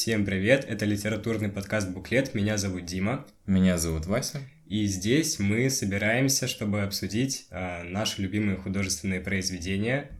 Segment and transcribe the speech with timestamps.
[0.00, 3.26] Всем привет, это литературный подкаст «Буклет», меня зовут Дима.
[3.46, 4.40] Меня зовут Вася.
[4.64, 10.12] И здесь мы собираемся, чтобы обсудить а, наши любимые художественные произведения.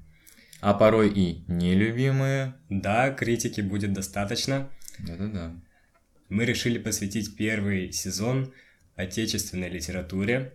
[0.60, 2.54] А порой и нелюбимые.
[2.68, 4.68] Да, критики будет достаточно.
[4.98, 5.54] Да-да-да.
[6.28, 8.52] Мы решили посвятить первый сезон
[8.96, 10.54] отечественной литературе.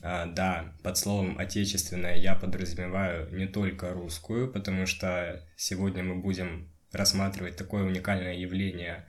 [0.00, 6.73] А, да, под словом «отечественная» я подразумеваю не только русскую, потому что сегодня мы будем
[6.94, 9.04] рассматривать такое уникальное явление,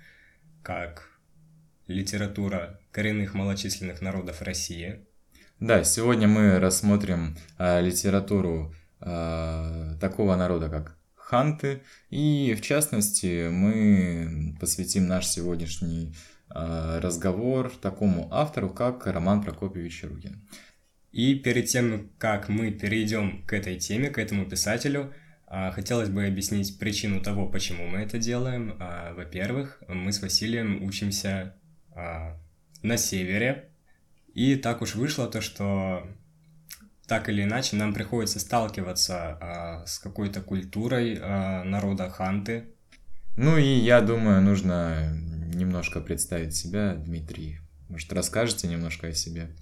[0.63, 1.09] как
[1.88, 5.05] литература коренных малочисленных народов России.
[5.59, 14.55] Да, сегодня мы рассмотрим э, литературу э, такого народа, как ханты, и в частности мы
[14.59, 16.13] посвятим наш сегодняшний
[16.53, 20.47] э, разговор такому автору, как Роман Прокопьевич Ругин.
[21.11, 25.13] И перед тем, как мы перейдем к этой теме, к этому писателю,
[25.72, 28.75] хотелось бы объяснить причину того, почему мы это делаем.
[28.80, 31.56] А, во-первых, мы с Василием учимся
[31.92, 32.38] а,
[32.81, 33.70] на севере,
[34.34, 36.08] и так уж вышло то, что
[37.08, 42.66] так или иначе нам приходится сталкиваться с какой-то культурой народа ханты.
[43.38, 45.16] Ну и я думаю, нужно
[45.53, 47.59] немножко представить себя, Дмитрий.
[47.90, 49.56] Может, расскажете немножко о себе?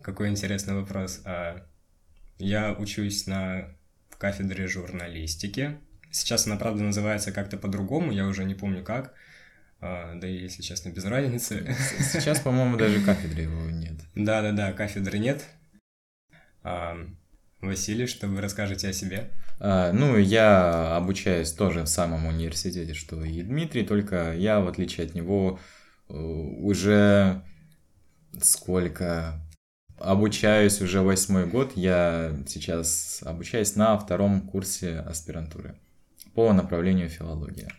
[0.00, 1.22] Какой интересный вопрос.
[2.38, 3.68] Я учусь на
[4.18, 5.78] кафедре журналистики.
[6.10, 9.14] Сейчас она, правда, называется как-то по-другому, я уже не помню как.
[9.80, 11.74] А, да и, если честно, без разницы.
[12.00, 13.96] Сейчас, по-моему, даже кафедры его нет.
[14.14, 15.44] Да-да-да, кафедры нет.
[16.62, 16.96] А,
[17.60, 19.30] Василий, что вы расскажете о себе?
[19.58, 25.06] А, ну, я обучаюсь тоже в самом университете, что и Дмитрий, только я, в отличие
[25.06, 25.60] от него,
[26.08, 27.42] э, уже
[28.40, 29.40] сколько
[29.98, 31.72] обучаюсь уже восьмой год.
[31.76, 35.76] Я сейчас обучаюсь на втором курсе аспирантуры
[36.34, 37.72] по направлению филология.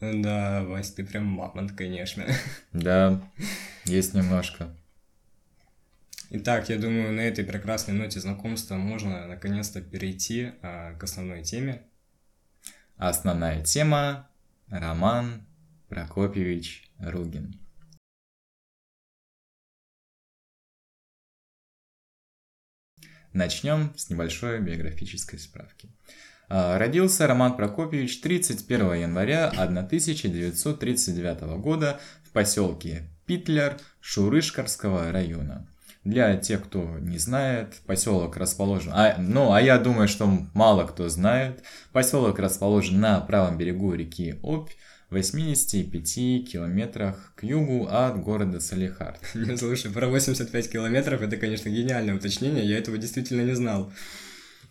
[0.00, 2.26] Да, Вась, ты прям мамонт, конечно.
[2.72, 3.22] Да,
[3.84, 4.74] есть немножко.
[6.30, 11.82] Итак, я думаю, на этой прекрасной ноте знакомства можно наконец-то перейти а, к основной теме.
[12.96, 14.30] Основная тема–
[14.68, 15.46] Роман
[15.88, 17.61] Прокопьевич Ругин.
[23.32, 25.88] Начнем с небольшой биографической справки.
[26.48, 35.66] А, родился Роман Прокопьевич 31 января 1939 года в поселке Питлер Шурышкарского района.
[36.04, 38.92] Для тех, кто не знает, поселок расположен...
[38.92, 41.62] А, ну, а я думаю, что мало кто знает.
[41.92, 44.72] Поселок расположен на правом берегу реки Обь,
[45.12, 49.20] 85 километрах к югу от города Салихард.
[49.58, 53.92] Слушай, про 85 километров это, конечно, гениальное уточнение, я этого действительно не знал.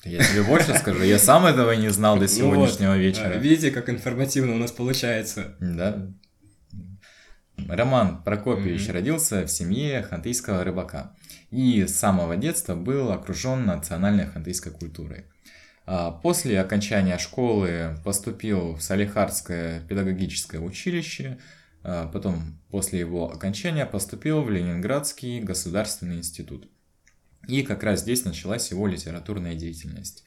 [0.03, 2.97] Я тебе больше скажу, я сам этого не знал до сегодняшнего вот.
[2.97, 3.37] вечера.
[3.37, 5.55] Видите, как информативно у нас получается.
[5.59, 6.11] Да.
[7.67, 8.93] Роман Прокопьевич mm-hmm.
[8.93, 11.15] родился в семье хантыйского рыбака
[11.51, 15.25] и с самого детства был окружен национальной хантыйской культурой.
[15.85, 21.39] А, после окончания школы поступил в Салихардское педагогическое училище,
[21.83, 26.69] а, потом после его окончания поступил в Ленинградский государственный институт.
[27.47, 30.23] И как раз здесь началась его литературная деятельность.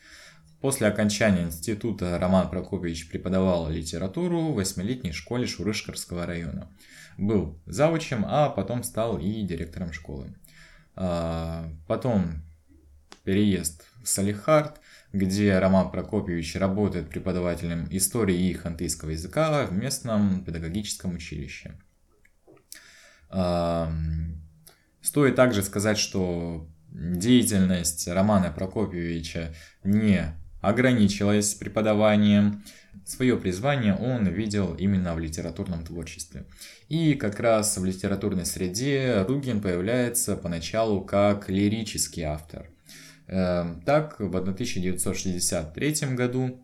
[0.60, 6.70] После окончания института Роман Прокопьевич преподавал литературу в восьмилетней школе Шурышкарского района.
[7.19, 10.34] Был завучем, а потом стал и директором школы.
[10.97, 12.43] А, потом
[13.25, 14.81] переезд в Салихард,
[15.14, 21.78] где Роман Прокопьевич работает преподавателем истории и хантыйского языка в местном педагогическом училище.
[25.00, 29.54] Стоит также сказать, что деятельность Романа Прокопьевича
[29.84, 32.64] не ограничилась преподаванием.
[33.06, 36.46] Свое призвание он видел именно в литературном творчестве.
[36.88, 42.74] И как раз в литературной среде Ругин появляется поначалу как лирический автор.
[43.26, 46.62] Эм, так, в 1963 году,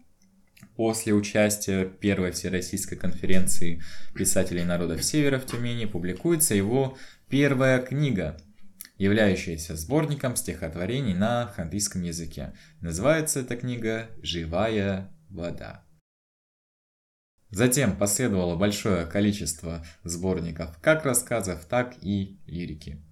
[0.76, 3.82] после участия первой Всероссийской конференции
[4.14, 6.98] писателей народов Севера в Тюмени, публикуется его
[7.28, 8.36] первая книга,
[8.98, 12.52] являющаяся сборником стихотворений на хантыйском языке.
[12.80, 15.84] Называется эта книга «Живая вода».
[17.50, 23.02] Затем последовало большое количество сборников как рассказов, так и лирики.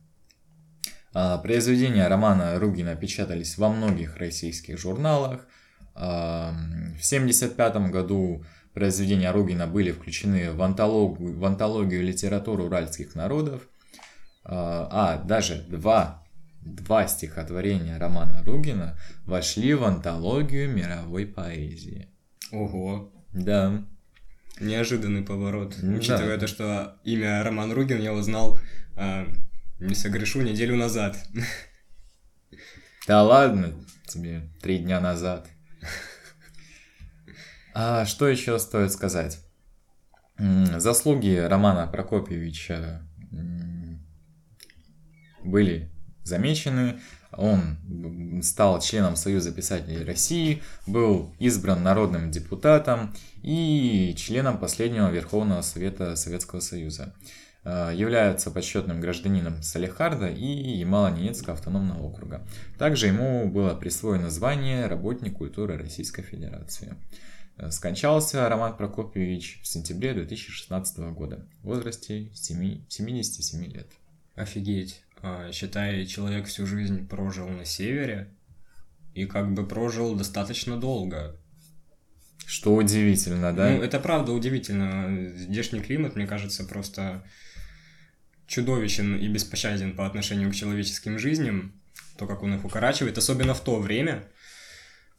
[1.15, 5.47] А, произведения романа Ругина печатались во многих российских журналах.
[5.95, 8.45] А, в 1975 году
[8.75, 13.63] произведения Ругина были включены в антологию, в антологию литературы уральских народов.
[14.45, 16.25] А, а даже два,
[16.63, 22.09] два стихотворения романа Ругина вошли в антологию мировой поэзии.
[22.53, 23.13] Ого!
[23.33, 23.85] Да.
[24.61, 25.97] Неожиданный поворот, Да.
[25.97, 28.59] учитывая то, что имя Роман Ругин я узнал,
[29.79, 31.17] не согрешу, неделю назад.
[33.07, 33.75] Да ладно,
[34.07, 35.49] тебе три дня назад.
[37.75, 39.39] А что еще стоит сказать?
[40.39, 43.03] Заслуги Романа Прокопьевича
[45.45, 45.91] были
[46.25, 47.01] замечены.
[47.33, 56.17] Он стал членом Союза писателей России, был избран народным депутатом и членом последнего Верховного Совета
[56.17, 57.15] Советского Союза.
[57.69, 62.47] Э, Является почетным гражданином Салехарда и Ямало-Ненецкого автономного округа.
[62.79, 66.95] Также ему было присвоено звание «Работник культуры Российской Федерации».
[67.59, 73.89] Э, Скончался Роман Прокопьевич в сентябре 2016 года в возрасте семи- 77 лет.
[74.35, 75.03] Офигеть.
[75.21, 78.29] А, Считай, человек всю жизнь прожил на севере
[79.13, 81.37] и как бы прожил достаточно долго.
[82.47, 83.69] Что удивительно, да?
[83.73, 85.37] Ну, это правда удивительно.
[85.37, 87.25] Здешний климат, мне кажется, просто
[88.49, 91.81] чудовищен и беспощаден по отношению к человеческим жизням.
[92.17, 94.25] То, как он их укорачивает, особенно в то время,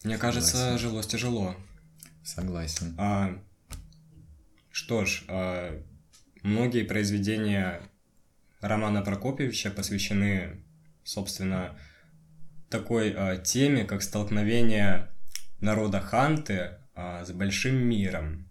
[0.03, 0.79] мне кажется, Согласен.
[0.79, 1.55] жилось тяжело.
[2.23, 2.95] Согласен.
[2.97, 3.41] А,
[4.71, 5.81] что ж, а,
[6.41, 7.81] многие произведения
[8.59, 10.63] Романа Прокопьевича посвящены,
[11.03, 11.79] собственно,
[12.69, 15.09] такой а, теме, как столкновение
[15.61, 18.49] народа Ханты а, с большим миром,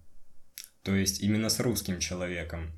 [0.82, 2.72] то есть именно с русским человеком.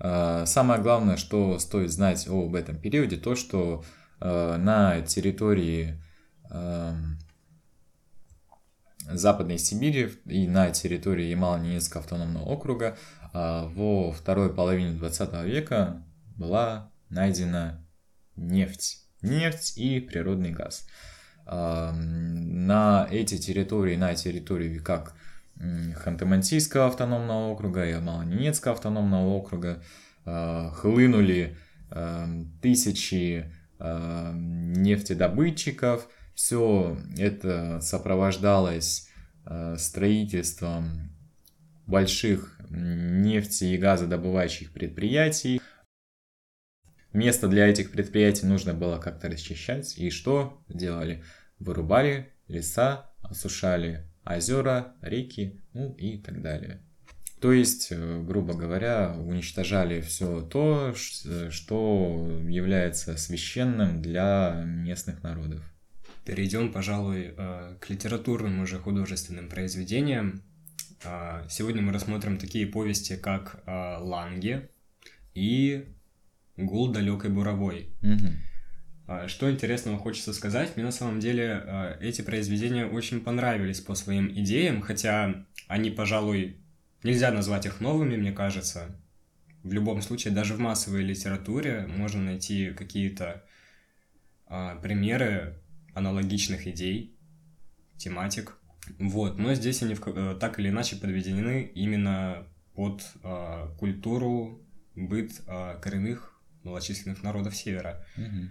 [0.00, 3.84] А, Самое главное, что стоит знать об этом периоде, то, что
[4.20, 6.00] э, на территории
[9.10, 12.96] Западной Сибири и на территории Ямало-Ненецкого автономного округа
[13.32, 16.04] а, во второй половине 20 века
[16.36, 17.84] была найдена
[18.36, 19.04] нефть.
[19.22, 20.86] Нефть и природный газ.
[21.46, 25.14] А, На эти территории, на территории как
[25.60, 29.82] Ханты-Мансийского автономного округа и Ямало-Ненецкого автономного округа
[30.24, 31.56] а, хлынули
[31.90, 36.08] эм, тысячи эм, нефтедобытчиков.
[36.34, 39.08] Все это сопровождалось
[39.44, 41.10] э, строительством
[41.86, 45.60] больших нефти- и газодобывающих предприятий.
[47.12, 49.98] Место для этих предприятий нужно было как-то расчищать.
[49.98, 51.24] И что делали?
[51.58, 56.80] Вырубали леса, осушали озера, реки, ну и так далее.
[57.40, 65.62] То есть, э, грубо говоря, уничтожали все то, что является священным для местных народов.
[66.24, 70.42] Перейдем, пожалуй, э, к литературным уже художественным произведениям.
[71.04, 74.68] А, Сегодня мы рассмотрим такие повести, как э, «Ланге»
[75.34, 75.86] и
[76.56, 77.90] «Гул далекой буровой».
[78.02, 78.32] Мгм.
[79.08, 83.94] А, Что интересного хочется сказать, мне на самом деле э, эти произведения очень понравились по
[83.94, 86.58] своим идеям, хотя они, пожалуй,
[87.02, 88.94] нельзя назвать их новыми, мне кажется.
[89.62, 93.44] В любом случае, даже в массовой литературе можно найти какие-то
[94.46, 95.58] а, примеры
[95.94, 97.16] аналогичных идей,
[97.96, 98.58] тематик.
[98.98, 104.60] Вот, но здесь они э, так или иначе подведены именно под а, культуру,
[104.94, 108.04] быт а, коренных малочисленных народов Севера.
[108.14, 108.50] Мгм.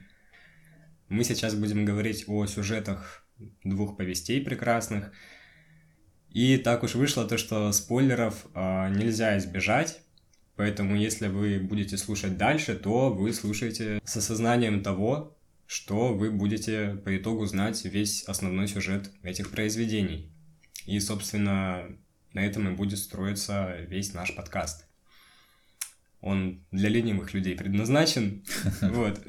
[1.10, 3.26] Мы сейчас будем говорить о сюжетах
[3.64, 5.12] двух повестей прекрасных.
[6.32, 10.02] И так уж вышло то, что спойлеров а, нельзя избежать.
[10.56, 15.38] Поэтому, если вы будете слушать дальше, то вы слушаете с осознанием того,
[15.68, 20.32] что вы будете по итогу знать весь основной сюжет этих произведений.
[20.86, 21.86] И, собственно,
[22.34, 24.88] на этом и будет строиться весь наш подкаст.
[26.22, 28.44] Он для ленивых людей предназначен.
[28.82, 29.22] Вот.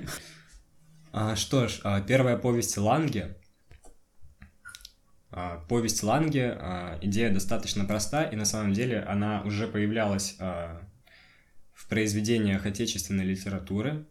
[1.20, 3.36] А, что ж, а, первая повесть Ланге.
[5.32, 11.88] А, повесть Ланге, а, идея достаточно проста, и на самом деле она уже появлялась в
[11.88, 14.06] произведениях отечественной литературы.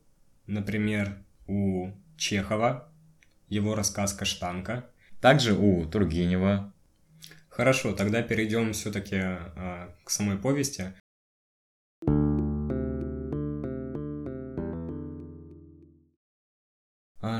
[0.47, 2.91] Например, у Чехова,
[3.47, 4.89] его рассказ «Каштанка».
[5.21, 6.73] Также у Тургенева.
[7.47, 9.21] Хорошо, тогда перейдем все-таки
[10.03, 10.93] к самой повести.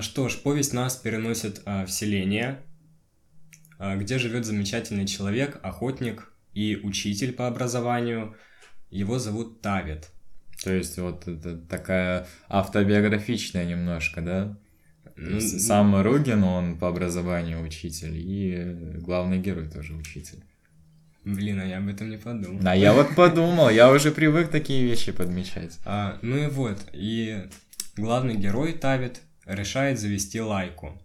[0.02, 2.62] Что ж, повесть нас переносит а, в селение,
[3.80, 8.36] а, где живет замечательный человек, охотник и учитель по образованию.
[8.90, 10.10] Его зовут Тавит.
[10.64, 14.58] То есть вот это такая автобиографичная немножко, да?
[15.40, 20.44] Сам Ругин, он по образованию учитель, и главный герой тоже учитель.
[21.24, 22.62] Блин, а я об этом не подумал.
[22.66, 25.78] А я вот подумал, я уже привык такие вещи подмечать.
[25.86, 27.50] А, ну и вот, и
[27.98, 31.02] главный герой Тавит решает завести лайку.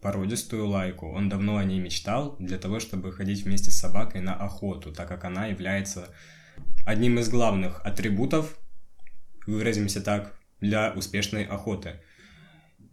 [0.00, 1.08] породистую лайку.
[1.08, 5.08] Он давно о ней мечтал для того, чтобы ходить вместе с собакой на охоту, так
[5.08, 6.14] как она является
[6.84, 8.58] одним из главных атрибутов,
[9.46, 12.02] выразимся так, для успешной охоты.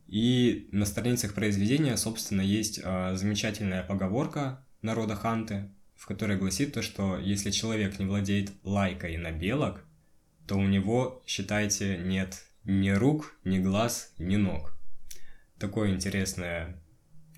[0.08, 6.82] И на страницах произведения, собственно, есть э, замечательная поговорка народа Ханты, в которой гласит то,
[6.82, 9.86] что если человек не владеет лайкой на белок,
[10.48, 14.78] то у него, считайте, нет ни рук, ни глаз, ни ног.
[15.60, 16.82] Такое интересное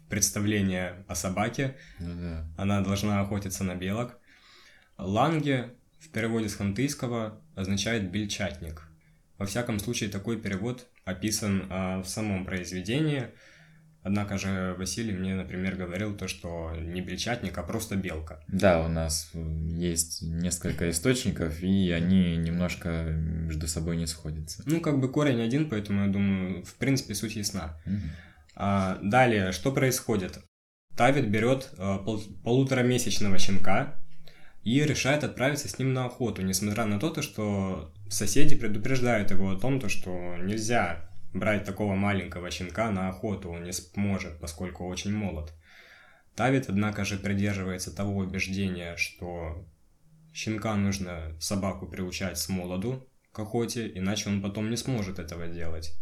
[0.09, 1.75] представление о собаке.
[1.99, 2.47] Ну да.
[2.57, 4.17] Она должна охотиться на белок.
[4.97, 8.83] Ланге в переводе с хантыйского означает бельчатник.
[9.37, 13.29] Во всяком случае, такой перевод описан а, в самом произведении.
[14.03, 18.43] Однако же Василий мне, например, говорил то, что не бельчатник, а просто белка.
[18.47, 24.61] Да, у нас есть несколько источников, и они немножко между собой не сходятся.
[24.65, 27.79] Ну, как бы корень один, поэтому я думаю, в принципе, суть ясна.
[27.85, 28.11] Мгм.
[28.55, 30.39] А, далее, что происходит?
[30.97, 33.95] Тавит берет а, пол- полуторамесячного щенка
[34.63, 39.59] и решает отправиться с ним на охоту, несмотря на то, что соседи предупреждают его о
[39.59, 45.13] том, то, что нельзя брать такого маленького щенка на охоту, он не сможет, поскольку очень
[45.13, 45.53] молод.
[46.35, 49.65] Тавит, однако же, придерживается того убеждения, что
[50.33, 55.93] щенка нужно собаку приучать с молоду к охоте, иначе он потом не сможет этого делать.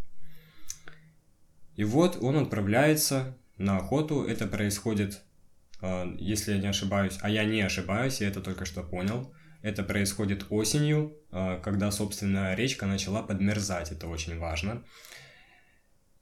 [1.75, 4.23] И вот он отправляется на охоту.
[4.23, 5.21] Это происходит,
[5.81, 9.33] э, если я не ошибаюсь, а я не ошибаюсь, я это только что понял.
[9.61, 13.91] Это происходит осенью, э, когда, собственно, речка начала подмерзать.
[13.91, 14.83] Это очень важно.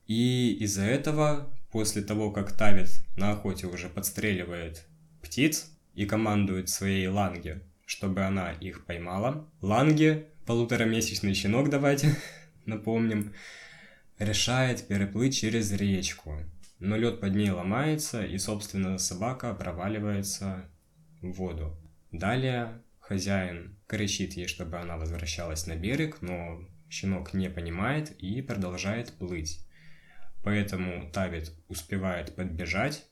[0.07, 4.85] И из-за этого, после того, как Тавит на охоте уже подстреливает
[5.21, 12.15] птиц и командует своей Ланге, чтобы она их поймала, Ланге, полуторамесячный щенок, давайте
[12.65, 13.33] напомним,
[14.17, 16.39] решает переплыть через речку.
[16.79, 20.69] Но лед под ней ломается, и, собственно, собака проваливается
[21.21, 21.77] в воду.
[22.11, 29.13] Далее хозяин кричит ей, чтобы она возвращалась на берег, но щенок не понимает и продолжает
[29.13, 29.65] плыть.
[30.43, 33.05] Поэтому Тавит успевает подбежать,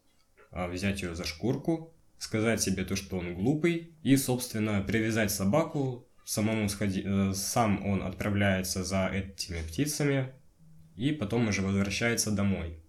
[0.51, 6.07] а, взять ее за шкурку, сказать себе то, что он глупый, и, собственно, привязать собаку,
[6.25, 7.01] самому сходи...
[7.03, 10.31] э, сам он отправляется за этими птицами,
[10.95, 12.79] и потом уже возвращается домой.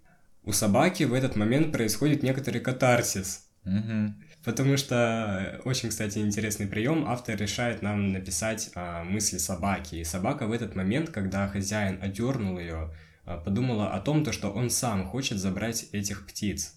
[0.42, 4.22] У собаки в этот момент происходит некоторый катарсис, Мгм.
[4.48, 7.04] Потому что э, очень, кстати, интересный прием.
[7.06, 9.96] Автор решает нам написать а, мысли собаки.
[9.96, 12.90] И собака в этот момент, когда хозяин одернул ее,
[13.26, 16.76] а, подумала о том, то, что он сам хочет забрать этих птиц.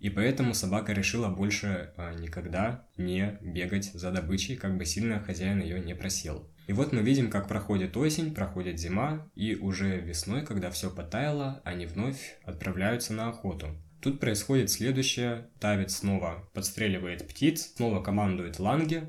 [0.00, 5.60] И поэтому собака решила больше а, никогда не бегать за добычей, как бы сильно хозяин
[5.60, 6.50] ее не просил.
[6.66, 11.62] И вот мы видим, как проходит осень, проходит зима, и уже весной, когда все потаяло,
[11.62, 13.68] они вновь отправляются на охоту.
[14.02, 15.46] Тут происходит следующее.
[15.60, 19.04] Тавит снова подстреливает птиц, снова командует Ланге,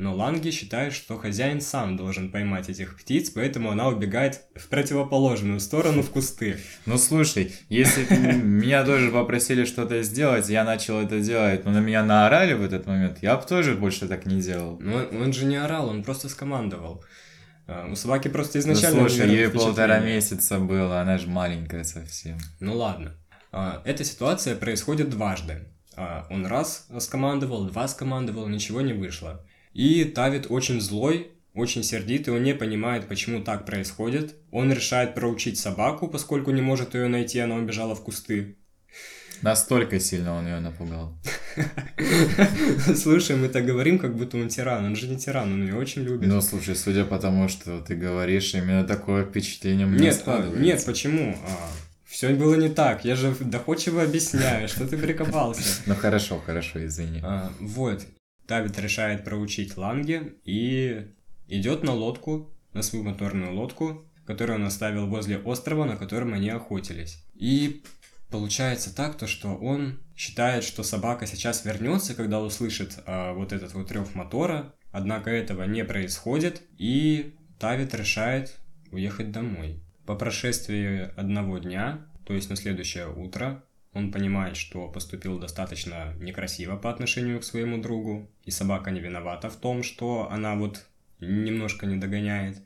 [0.00, 5.58] но Ланге считает, что хозяин сам должен поймать этих птиц, поэтому она убегает в противоположную
[5.58, 6.58] сторону в кусты.
[6.86, 12.04] Ну слушай, если меня тоже попросили что-то сделать, я начал это делать, но на меня
[12.04, 14.78] наорали в этот момент, я бы тоже больше так не делал.
[14.80, 17.04] Но он, же не орал, он просто скомандовал.
[17.66, 19.00] А, У собаки просто Ну изначально...
[19.00, 22.38] слушай, наверное, ей полтора месяца было, она же маленькая совсем.
[22.60, 23.16] Ну ладно.
[23.52, 25.64] А, Эта ситуация происходит дважды.
[25.96, 29.44] А, Он раз скомандовал, два скомандовал, ничего не вышло.
[29.72, 34.36] И Тавит очень злой, очень сердитый, он не понимает, почему так происходит.
[34.50, 38.56] Он решает проучить собаку, поскольку не может ее найти, она убежала в кусты.
[39.42, 41.16] Настолько сильно он ее напугал.
[42.94, 44.84] Слушай, мы так говорим, как будто он тиран.
[44.84, 46.28] Он же не тиран, он ее очень любит.
[46.28, 50.84] Ну слушай, судя по тому, что ты говоришь, именно такое впечатление меня Нет, а, нет,
[50.84, 51.36] почему?
[52.10, 53.04] Все было не так.
[53.04, 55.62] Я же доходчиво объясняю, что ты прикопался.
[55.86, 57.20] Ну хорошо, хорошо, извини.
[57.22, 58.04] А, вот,
[58.48, 61.06] Давид решает проучить Ланге и
[61.46, 66.50] идет на лодку, на свою моторную лодку, которую он оставил возле острова, на котором они
[66.50, 67.24] охотились.
[67.34, 67.84] И
[68.28, 73.72] получается так, то, что он считает, что собака сейчас вернется, когда услышит а, вот этот
[73.74, 78.56] вот рев мотора, однако этого не происходит, и Тавит решает
[78.90, 79.80] уехать домой.
[80.10, 83.62] По прошествии одного дня, то есть на следующее утро,
[83.92, 89.48] он понимает, что поступил достаточно некрасиво по отношению к своему другу, и собака не виновата
[89.48, 90.84] в том, что она вот
[91.20, 92.60] немножко не догоняет.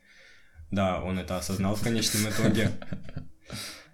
[0.70, 2.70] Да, он это осознал в конечном итоге.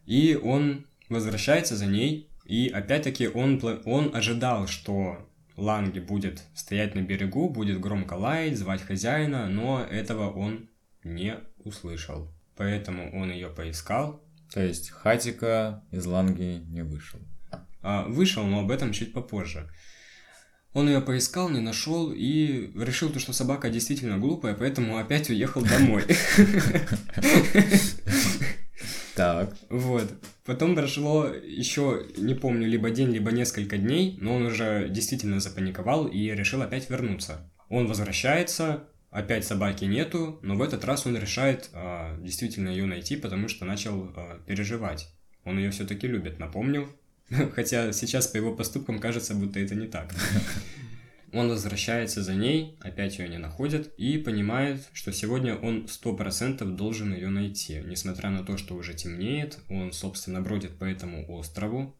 [0.07, 7.00] И он возвращается за ней, и опять-таки он, он ожидал, что Ланги будет стоять на
[7.00, 10.69] берегу, будет громко лаять, звать хозяина, но этого он
[11.02, 12.30] не услышал.
[12.57, 17.21] Поэтому он ее поискал, То есть Хатика из Ланги не вышел.
[17.83, 19.71] А, вышел, но об этом чуть попозже.
[20.73, 25.62] Он ее поискал, не нашел и решил, то, что собака действительно глупая, поэтому опять уехал
[25.62, 26.04] домой.
[29.16, 29.54] Так.
[29.69, 30.09] Вот.
[30.47, 36.07] Потом прошло еще, не помню, либо день, либо несколько дней, но он уже действительно запаниковал
[36.07, 37.50] и решил опять вернуться.
[37.69, 43.17] Он возвращается, опять собаки нету, но в этот раз он решает а, действительно ее найти,
[43.17, 45.12] потому что начал а, переживать.
[45.45, 46.88] Он ее все-таки любит, напомню.
[47.55, 50.14] Хотя сейчас по его поступкам кажется, будто это не так.
[51.33, 56.75] Он возвращается за ней, опять ее не находит, и понимает, что сегодня он сто процентов
[56.75, 57.81] должен ее найти.
[57.85, 61.97] Несмотря на то, что уже темнеет, он, собственно, бродит по этому острову.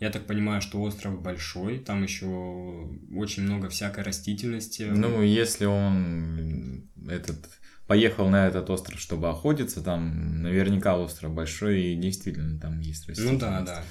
[0.00, 4.84] Я так понимаю, что остров большой, там еще очень много всякой растительности.
[4.84, 7.38] Ну, если он этот
[7.88, 13.42] поехал на этот остров, чтобы охотиться, там наверняка остров большой, и действительно там есть растительность.
[13.42, 13.82] Ну да, да.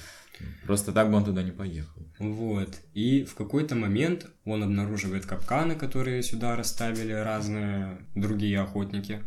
[0.64, 2.06] Просто так бы он туда не поехал.
[2.18, 2.70] Вот.
[2.94, 9.20] И в какой-то момент он обнаруживает капканы, которые сюда расставили разные другие охотники.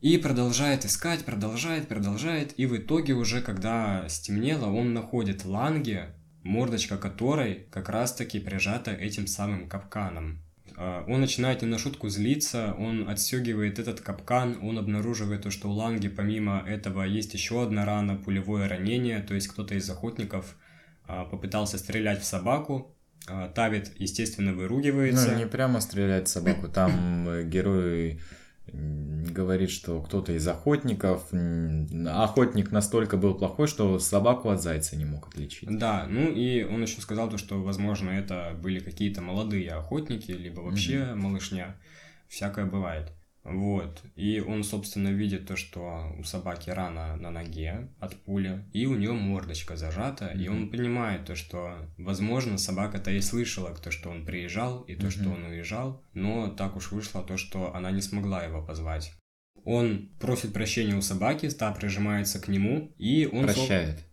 [0.00, 2.58] И продолжает искать, продолжает, продолжает.
[2.58, 6.04] И в итоге уже, когда стемнело, он находит ланги,
[6.42, 10.42] мордочка которой как раз-таки прижата этим самым капканом.
[10.76, 15.68] А, он начинает не на шутку злиться, он отстегивает этот капкан, он обнаруживает то, что
[15.68, 20.56] у Ланги помимо этого есть еще одна рана, пулевое ранение, то есть кто-то из охотников
[21.06, 22.94] а, попытался стрелять в собаку,
[23.26, 25.32] а, Тавит, естественно, выругивается.
[25.32, 28.20] Ну, не прямо стрелять в собаку, там э, герой
[28.72, 31.28] говорит, что кто-то из охотников,
[32.06, 35.68] охотник настолько был плохой, что собаку от зайца не мог отличить.
[35.78, 40.60] Да, ну и он еще сказал то, что, возможно, это были какие-то молодые охотники, либо
[40.60, 41.14] вообще mm-hmm.
[41.14, 41.76] малышня.
[42.28, 43.12] Всякое бывает.
[43.48, 44.02] Вот.
[44.16, 48.96] И он, собственно, видит то, что у собаки рана на ноге от пули, и у
[48.96, 50.42] нее мордочка зажата, mm-hmm.
[50.42, 55.06] и он понимает то, что, возможно, собака-то и слышала то, что он приезжал, и то,
[55.06, 55.10] mm-hmm.
[55.10, 59.12] что он уезжал, но так уж вышло то, что она не смогла его позвать.
[59.64, 63.44] Он просит прощения у собаки, та прижимается к нему, и он...
[63.44, 64.04] Прощает.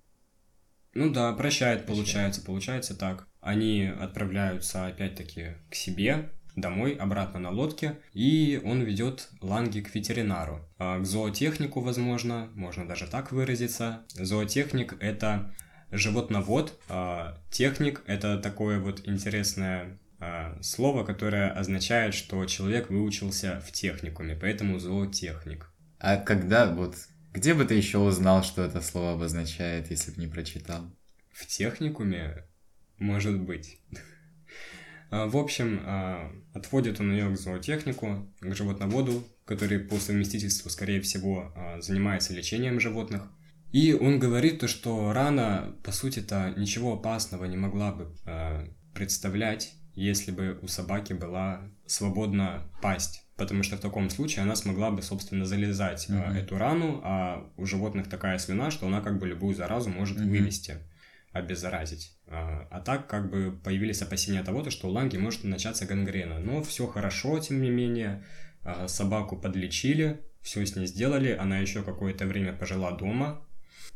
[0.93, 3.27] Ну да, прощает, получается, получается так.
[3.39, 10.67] Они отправляются опять-таки к себе, домой, обратно на лодке, и он ведет Ланги к ветеринару.
[10.77, 14.03] А, к зоотехнику, возможно, можно даже так выразиться.
[14.13, 15.53] Зоотехник— это
[15.91, 23.71] животновод, а техник— это такое вот интересное а, слово, которое означает, что человек выучился в
[23.71, 25.69] техникуме, поэтому зоотехник.
[25.99, 26.95] А когда, вот,
[27.33, 30.91] где бы ты еще узнал, что это слово обозначает, если бы не прочитал?
[31.31, 32.43] В техникуме?
[32.99, 33.79] Может быть.
[35.13, 41.01] А, в общем, а, отводит он ее к зоотехнику, к животноводу, который по совместительству, скорее
[41.01, 43.31] всего, а, занимается лечением животных.
[43.71, 48.15] И он говорит то, что рана, по сути-то, ничего опасного не могла бы
[48.93, 53.27] представлять, если бы у собаки была свободна пасть.
[53.35, 56.37] Потому что в таком случае она смогла бы, собственно, залезать mm-hmm.
[56.37, 60.29] эту рану, а у животных такая слюна, что она как бы любую заразу может mm-hmm.
[60.29, 60.77] вывести
[61.33, 62.15] обеззаразить.
[62.27, 66.39] А, а так как бы появились опасения того, что у Ланги может начаться гангрена.
[66.39, 68.23] Но все хорошо, тем не менее.
[68.61, 73.45] А, собаку подлечили, все с ней сделали, она еще какое-то время пожила дома.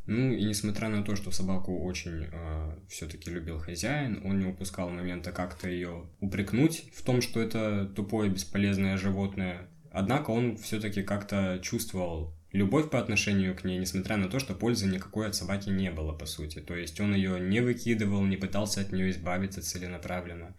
[0.08, 4.90] Ну и несмотря на то, что собаку очень э, все-таки любил хозяин, он не упускал
[4.90, 9.68] момента как-то ее упрекнуть в том, что это тупое бесполезное животное.
[9.92, 14.88] Однако он все-таки как-то чувствовал любовь по отношению к ней, несмотря на то, что пользы
[14.88, 16.60] никакой от собаки не было, по сути.
[16.60, 20.56] То есть он ее не выкидывал, не пытался от нее избавиться целенаправленно.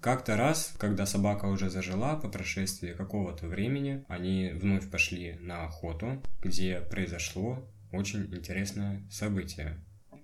[0.00, 6.22] Как-то раз, когда собака уже зажила, по прошествии какого-то времени, они вновь пошли на охоту,
[6.42, 9.78] где произошло очень интересное событие.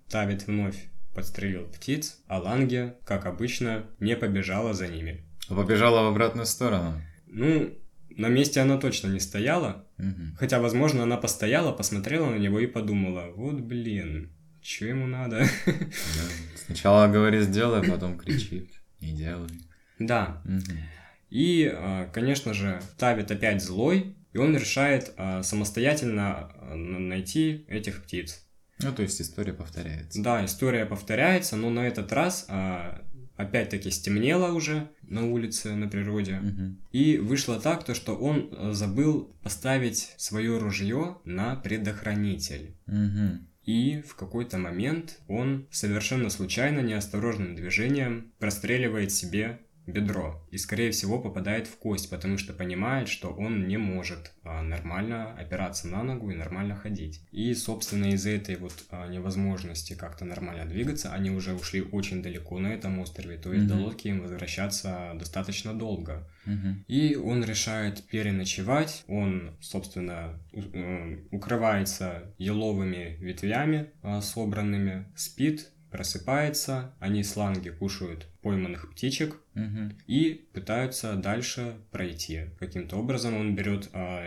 [0.09, 5.25] Тавит вновь подстрелил птиц, а Ланге, как обычно, не побежала за ними.
[5.49, 7.01] Побежала в обратную сторону.
[7.27, 7.71] Ну,
[8.21, 9.87] на месте она точно не стояла.
[9.99, 10.37] Угу.
[10.39, 14.31] Хотя, возможно, она постояла, посмотрела на него и подумала, вот блин,
[14.63, 15.39] что ему надо?
[15.67, 15.75] Да.
[16.67, 19.49] Сначала говорит сделай, потом кричит, не делай.
[19.99, 20.43] Да.
[20.45, 20.77] Угу.
[21.31, 28.03] И, а, конечно же, Тавит опять злой, и он решает а, самостоятельно а, найти этих
[28.03, 28.45] птиц.
[28.83, 30.23] Ну, то есть история повторяется.
[30.23, 32.47] Да, история повторяется, но на этот раз
[33.41, 36.39] опять-таки стемнело уже на улице, на природе.
[36.39, 36.77] Угу.
[36.93, 42.77] И вышло так, то, что он э, забыл поставить свое ружье на предохранитель.
[42.87, 43.47] Угу.
[43.65, 49.61] И в какой-то момент он совершенно случайно, неосторожным движением простреливает себе
[49.93, 54.63] бедро и, скорее всего, попадает в кость, потому что понимает, что он не может а,
[54.63, 57.21] нормально опираться на ногу и нормально ходить.
[57.31, 62.59] И, собственно, из-за этой вот а, невозможности как-то нормально двигаться, они уже ушли очень далеко
[62.59, 63.69] на этом острове, то есть mm-hmm.
[63.69, 66.29] до лодки им возвращаться достаточно долго.
[66.47, 66.85] Мгм.
[66.89, 77.23] И он решает переночевать, он, собственно, э, укрывается еловыми ветвями а, собранными, спит, просыпается, они
[77.23, 79.99] с ланги кушают пойманных птичек Мгм.
[80.07, 82.47] и пытаются дальше пройти.
[82.59, 84.27] Каким-то образом он берет, а,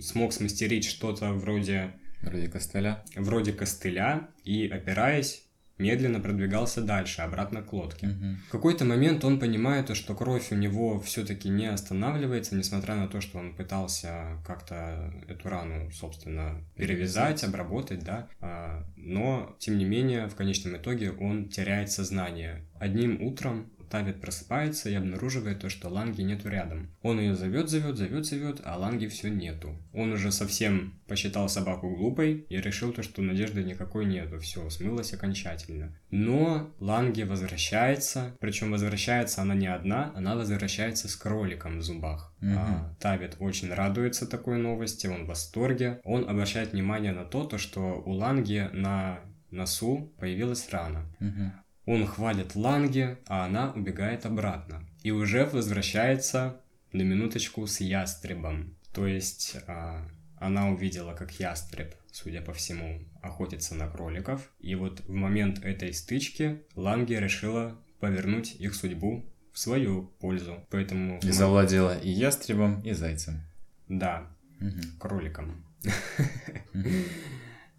[0.00, 3.04] смог смастерить что-то вроде, Вроде костыля.
[3.16, 5.44] вроде костыля и, опираясь,
[5.78, 8.08] медленно продвигался дальше, обратно к лодке.
[8.08, 8.38] Мгм.
[8.48, 13.08] В какой-то момент он понимает, то, что кровь у него все-таки не останавливается, несмотря на
[13.08, 18.28] то, что он пытался как-то эту рану, собственно, перевязать, обработать, да.
[18.40, 22.66] А, Но, тем не менее, в конечном итоге он теряет сознание.
[22.78, 26.90] Одним утром Тавит просыпается и обнаруживает то, что Ланги нету рядом.
[27.02, 29.76] Он ее зовет, зовет, зовет, зовет, а Ланги все нету.
[29.92, 34.38] Он уже совсем посчитал собаку глупой и решил то, что надежды никакой нету.
[34.38, 35.98] Все, смылась окончательно.
[36.10, 42.34] Но Ланги возвращается, причем возвращается она не одна, она возвращается с кроликом в зубах.
[42.40, 42.58] Мгм.
[42.58, 46.00] А, Тавит очень радуется такой новости, он в восторге.
[46.04, 49.20] Он обращает внимание на то, то что у Ланги на
[49.50, 51.06] носу появилась рана.
[51.20, 51.52] Мгм.
[51.88, 54.86] Он хвалит Ланге, а она убегает обратно.
[55.02, 56.60] И уже возвращается
[56.92, 58.76] на минуточку с ястребом.
[58.92, 64.50] То есть а, она увидела, как ястреб, судя по всему, охотится на кроликов.
[64.60, 69.24] И вот в момент этой стычки Ланге решила повернуть их судьбу
[69.54, 70.66] в свою пользу.
[70.68, 71.18] Поэтому...
[71.20, 73.40] И завладела и ястребом, и зайцем.
[73.88, 74.26] Да,
[74.60, 74.82] Мгм.
[75.00, 75.64] кроликом.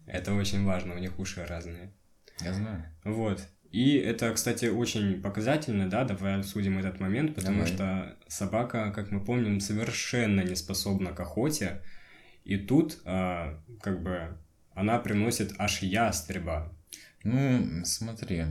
[0.06, 1.92] Это очень важно, у них уши разные.
[2.40, 2.84] Я знаю.
[3.04, 3.40] Вот.
[3.70, 7.72] И это, кстати, очень показательно, да, давай обсудим этот момент, потому Давай.
[7.72, 11.80] что собака, как мы помним, совершенно не способна к охоте,
[12.44, 14.36] и тут, а, как бы,
[14.74, 16.74] она приносит аж ястреба.
[17.22, 18.44] Ну, смотри,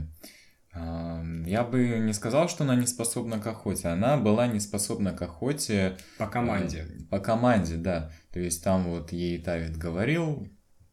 [0.72, 3.88] а, я бы не сказал, что она не способна к охоте.
[3.88, 6.86] Она была не способна к охоте По команде.
[6.88, 8.12] э, По команде, да.
[8.32, 10.48] То есть там вот ей Тавит говорил,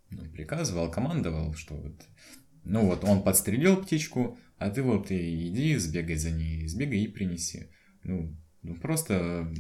[0.10, 1.96] ну, приказывал, командовал, что вот,
[2.68, 7.08] ну вот он подстрелил птичку, а ты вот и иди, сбегай за ней, сбегай и
[7.08, 7.68] принеси.
[8.04, 9.52] Ну, ну просто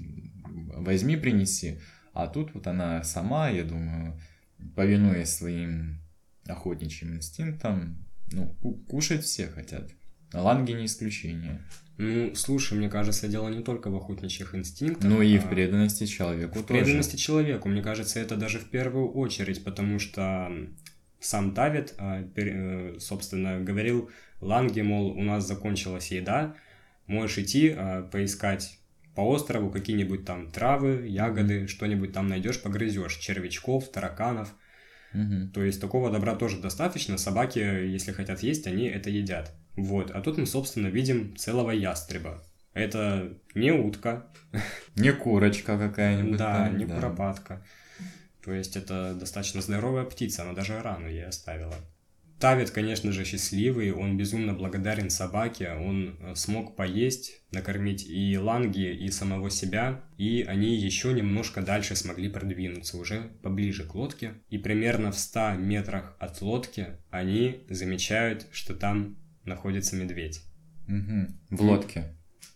[0.46, 1.80] возьми, принеси.
[2.14, 4.20] А тут вот она сама, я думаю,
[4.76, 6.02] повинуясь своим
[6.48, 9.92] охотничьим инстинктам, ну, ку- кушать все хотят.
[10.34, 11.62] А Ланги не исключение.
[11.98, 15.10] Ну, слушай, мне кажется, дело не только в охотничьих инстинктах.
[15.10, 16.84] Ну и а в преданности человеку в тоже.
[16.84, 17.70] преданности человеку.
[17.70, 20.52] Мне кажется, это даже в первую очередь, потому что
[21.20, 24.10] сам Давид, а, э, собственно, говорил
[24.42, 26.56] Ланге, мол, у нас закончилась еда,
[27.08, 28.80] можешь идти а, поискать
[29.16, 34.54] по острову какие-нибудь там травы, ягоды, что-нибудь там найдешь, погрызешь, червячков, тараканов.
[35.14, 35.52] Мгм.
[35.54, 37.18] То есть такого добра тоже достаточно.
[37.18, 39.56] Собаки, если хотят есть, они это едят.
[39.76, 40.12] Вот.
[40.12, 42.44] А тут мы, собственно, видим целого ястреба.
[42.74, 44.28] Это не утка,
[44.96, 46.38] Не курочка какая-нибудь.
[46.38, 47.66] да, там, не куропатка.
[48.48, 51.76] То есть это достаточно здоровая птица, она даже рану ей оставила.
[52.40, 58.90] Тавит, конечно же, счастливый, он безумно благодарен собаке, он э, смог поесть, накормить и Ланги,
[58.90, 64.36] и самого себя, и они еще немножко дальше смогли продвинуться, уже поближе к лодке.
[64.50, 70.40] И примерно в 100 метрах от лодки они замечают, что там находится медведь.
[70.88, 71.38] Мгм.
[71.50, 72.16] В лодке.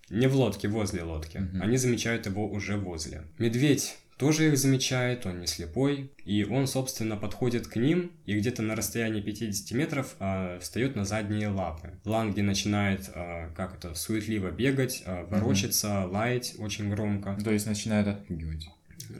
[0.10, 1.40] Не в лодке, возле лодки.
[1.40, 1.62] Мгм.
[1.62, 3.24] Они замечают его уже возле.
[3.38, 8.62] Медведь тоже их замечает, он не слепой, и он, собственно, подходит к ним и где-то
[8.62, 11.94] на расстоянии 50 метров а, встает на задние лапы.
[12.06, 17.36] Ланги начинает, а, как это, суетливо бегать, а, ворочаться, лаять очень громко.
[17.44, 18.70] То есть начинают отпугивать,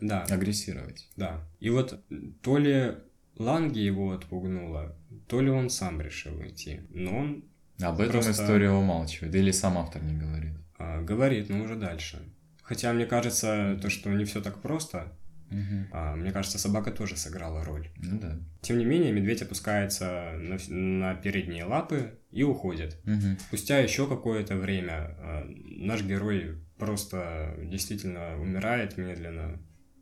[0.02, 1.10] Да, агрессировать.
[1.18, 1.42] да.
[1.60, 2.00] И вот
[2.44, 2.94] то ли
[3.38, 4.96] Ланги его отпугнула,
[5.28, 6.82] то ли он сам решил уйти.
[6.92, 7.44] Но он
[7.82, 9.34] Об этом Просто- история умалчивает.
[9.34, 10.54] Или сам автор не говорит.
[10.78, 12.22] а, говорит, но уже дальше.
[12.62, 15.12] Хотя мне кажется, то, что не все так просто,
[15.52, 15.88] Мгм.
[15.92, 17.90] А, мне кажется, собака тоже сыграла роль.
[17.98, 18.40] Ну да.
[18.62, 23.00] Тем не менее, медведь опускается на, на передние лапы и уходит.
[23.04, 23.38] Мгм.
[23.40, 29.60] Спустя еще какое-то время а, наш герой просто действительно умирает медленно,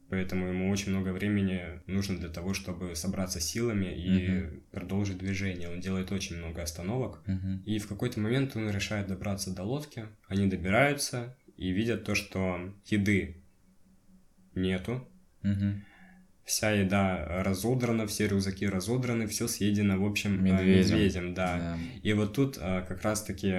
[0.10, 5.69] поэтому ему очень много времени нужно для того, чтобы собраться силами и продолжить движение.
[5.69, 7.24] Он делает очень много остановок.
[7.26, 7.63] Мгм.
[7.65, 10.06] И в какой-то момент он решает добраться до лодки.
[10.28, 13.43] Они добираются и видят то, что еды
[14.56, 15.08] нету,
[15.41, 15.86] Мгм.
[16.43, 20.98] Вся еда разодрана, все рюкзаки разодраны, все съедено, в общем, э, Медведем.
[20.98, 21.58] медведем, да.
[21.58, 21.78] Да.
[22.02, 23.54] И вот тут а, как раз-таки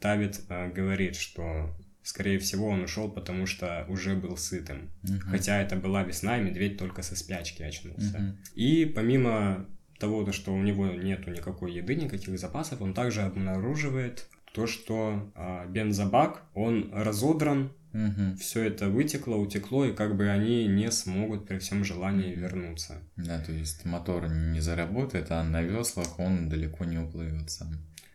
[0.00, 1.72] Тавид э, говорит, что
[2.02, 4.90] скорее всего он ушел, потому что уже был сытым.
[5.02, 5.20] Мгм.
[5.20, 8.18] Хотя это была весна, и медведь только со спячки очнулся.
[8.18, 8.38] Мгм.
[8.56, 9.68] И помимо
[10.00, 15.32] того, то, что у него нету никакой еды, никаких запасов, он также обнаруживает то, что
[15.34, 18.36] а, бензобак, он разодран, Мгм.
[18.38, 23.02] все это вытекло, утекло, и как бы они не смогут при всем желании вернуться.
[23.16, 27.68] Да, то есть мотор не заработает, а на веслах он далеко не уплывет сам.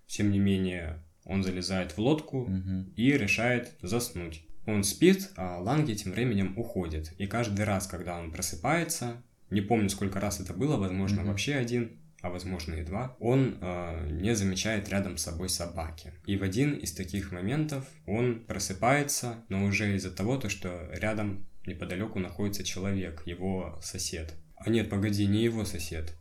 [0.07, 2.93] Тем не менее, он залезает в лодку Мгм.
[2.95, 4.43] и решает заснуть.
[4.65, 7.13] Он спит, а Ланги тем временем уходит.
[7.19, 11.27] И каждый раз, когда он просыпается, не помню, сколько раз это было, возможно, Мгм.
[11.29, 11.91] вообще один,
[12.27, 16.13] а возможно и два, он э, не замечает рядом с собой собаки.
[16.25, 21.47] И в один из таких моментов он просыпается, но уже из-за того, то, что рядом
[21.65, 24.33] неподалеку находится человек, его сосед.
[24.55, 26.17] А нет, погоди, не его сосед.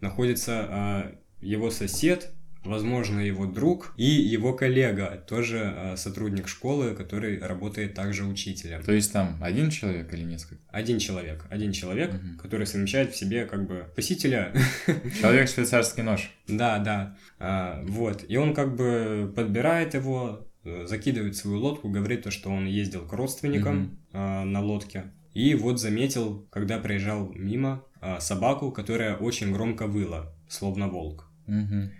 [0.00, 2.30] Находится э, его сосед,
[2.64, 8.82] возможно, его друг и его коллега, тоже э, сотрудник школы, который работает также учителем.
[8.82, 10.62] То есть там один человек или несколько?
[10.70, 12.38] Один человек, один человек, Мгм.
[12.38, 14.52] который совмещает в себе как бы спасителя.
[15.20, 16.30] Человек швейцарский нож.
[16.48, 17.16] Да, да.
[17.38, 18.24] А, вот.
[18.28, 23.06] И он как бы подбирает его, э, закидывает свою лодку, говорит то, что он ездил
[23.06, 25.04] к родственникам а, на лодке.
[25.34, 31.28] И вот заметил, когда проезжал мимо, а, собаку, которая очень громко выла, словно волк.
[31.46, 31.90] Мгм.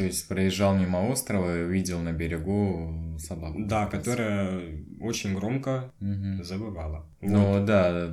[0.00, 3.58] То есть проезжал мимо острова и увидел на берегу собаку.
[3.66, 4.62] Да, которая
[4.98, 6.42] очень громко Мгм.
[6.42, 7.06] завывала.
[7.20, 7.30] Вот.
[7.30, 8.10] Ну да,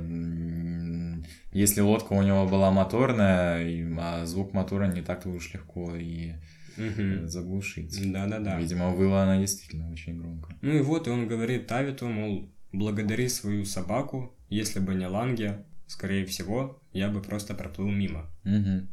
[1.50, 3.66] если лодка у него была моторная,
[3.98, 6.34] а звук мотора не так-то уж легко и
[6.76, 7.26] Мгм.
[7.26, 8.12] заглушить.
[8.12, 8.60] Да-да-да.
[8.60, 10.54] Видимо, выла она действительно очень громко.
[10.60, 15.64] Ну и вот, и он говорит Тавиту, мол, благодари свою собаку, если бы не Ланге,
[15.86, 18.26] скорее всего, я бы просто проплыл мимо.
[18.44, 18.88] Мгм.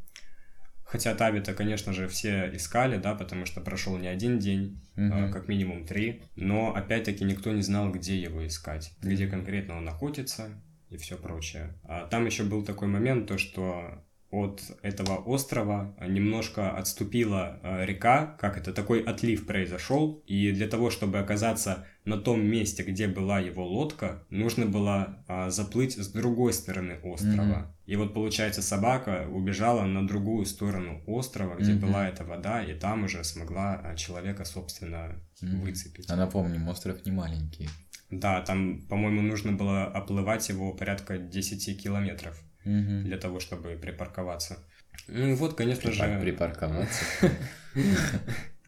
[0.95, 5.31] Хотя Тавита, конечно же, все искали, да, потому что прошел не один день, а, Мгм.
[5.33, 10.51] как минимум три, но опять-таки никто не знал, где его искать, где конкретно он находится
[10.89, 11.73] и все прочее.
[11.83, 14.04] А там еще был такой момент, то что
[14.35, 20.89] от этого острова немножко отступила а, река, как это такой отлив произошел, и для того,
[20.89, 26.53] чтобы оказаться на том месте, где была его лодка, нужно было а, заплыть с другой
[26.53, 27.73] стороны острова.
[27.85, 31.81] И вот получается собака убежала на другую сторону острова, где Мгм.
[31.81, 35.61] была эта вода, и там уже смогла а, человека, собственно, Мгм.
[35.61, 36.09] выцепить.
[36.09, 37.69] А напомним, остров не маленький.
[38.11, 43.03] Да, там, по-моему, нужно было оплывать его порядка 10 километров Мгм.
[43.05, 44.57] для того, чтобы припарковаться.
[45.07, 47.05] Ну и вот, конечно Припар- же, Припарковаться.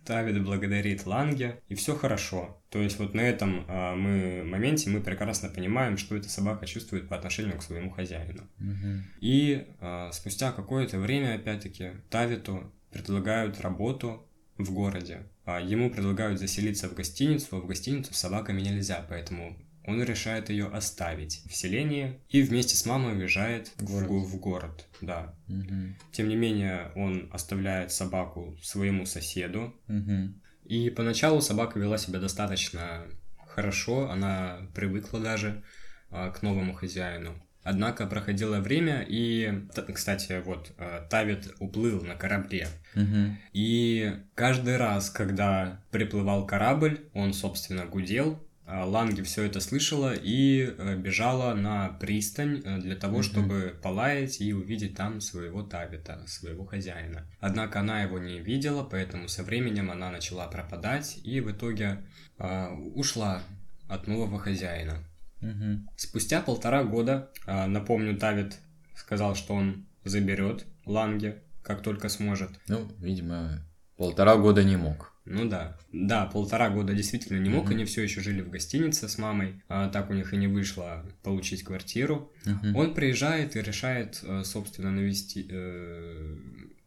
[0.06, 2.62] Тавид благодарит Ланге, и все хорошо.
[2.70, 7.10] То есть вот на этом а, мы моменте мы прекрасно понимаем, что эта собака чувствует
[7.10, 8.44] по отношению к своему хозяину.
[8.58, 9.04] Мгм.
[9.20, 14.26] И а, спустя какое-то время, опять-таки, Тавиту предлагают работу
[14.58, 15.24] в городе.
[15.44, 19.58] А ему предлагают заселиться в гостиницу, а в гостиницу с собаками нельзя, поэтому
[19.88, 24.08] он решает ее оставить в селении и вместе с мамой уезжает в, Город.
[24.08, 24.86] го- в город.
[25.02, 25.34] Да.
[25.48, 25.96] Мгм.
[26.12, 29.74] Тем не менее, он оставляет собаку своему соседу.
[29.88, 30.42] Мгм.
[30.66, 33.06] И поначалу собака вела себя достаточно
[33.48, 35.64] хорошо, она привыкла даже
[36.12, 37.42] а, к новому хозяину.
[37.64, 42.68] Однако проходило время, и, кстати, вот а, Тавит уплыл на корабле.
[42.96, 43.38] Мгм.
[43.52, 48.42] И каждый раз, когда приплывал корабль, он, собственно, гудел.
[48.70, 53.24] А Ланги все это слышала и э, бежала на пристань э, для того, Мгм.
[53.24, 57.26] чтобы полаять и увидеть там своего Тавита, своего хозяина.
[57.40, 62.04] Однако она его не видела, поэтому со временем она начала пропадать и в итоге
[62.38, 63.42] а, ушла
[63.88, 64.98] от нового хозяина.
[65.40, 65.88] Мгм.
[65.96, 68.58] Спустя полтора года, а, напомню, Тавит
[68.96, 72.50] сказал, что он заберет Ланги, как только сможет.
[72.68, 73.62] Ну, видимо,
[73.96, 75.14] полтора года не мог.
[75.30, 75.78] Ну да.
[75.92, 77.74] Да, полтора года действительно не мог, Мгм.
[77.76, 81.06] они все еще жили в гостинице с мамой, а так у них и не вышло
[81.24, 82.32] получить квартиру.
[82.46, 82.76] Мгм.
[82.76, 86.38] Он приезжает и решает, э, собственно, навести, э,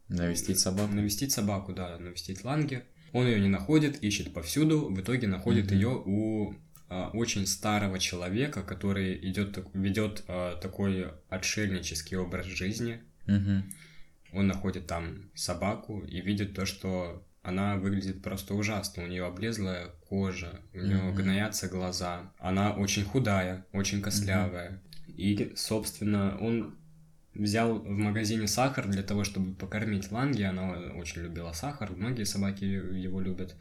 [0.09, 0.92] Навестить собаку.
[0.92, 2.85] навестить собаку, да, навестить Ланге.
[3.12, 5.74] Он ее не находит, ищет повсюду, в итоге находит Мгм.
[5.74, 6.55] ее у
[6.92, 13.00] а, очень старого человека, который идет, ведет а, такой отшельнический образ жизни.
[13.26, 13.70] Мгм.
[14.33, 19.05] Он находит там собаку и видит то, что она выглядит просто ужасно.
[19.05, 21.15] У нее облезлая кожа, у нее Мгм.
[21.15, 22.33] гноятся глаза.
[22.39, 24.81] Она очень худая, очень костлявая.
[25.09, 26.75] И, собственно, он
[27.35, 30.43] взял в магазине сахар для того, чтобы покормить Ланги.
[30.43, 33.55] Она очень любила сахар, многие собаки его любят.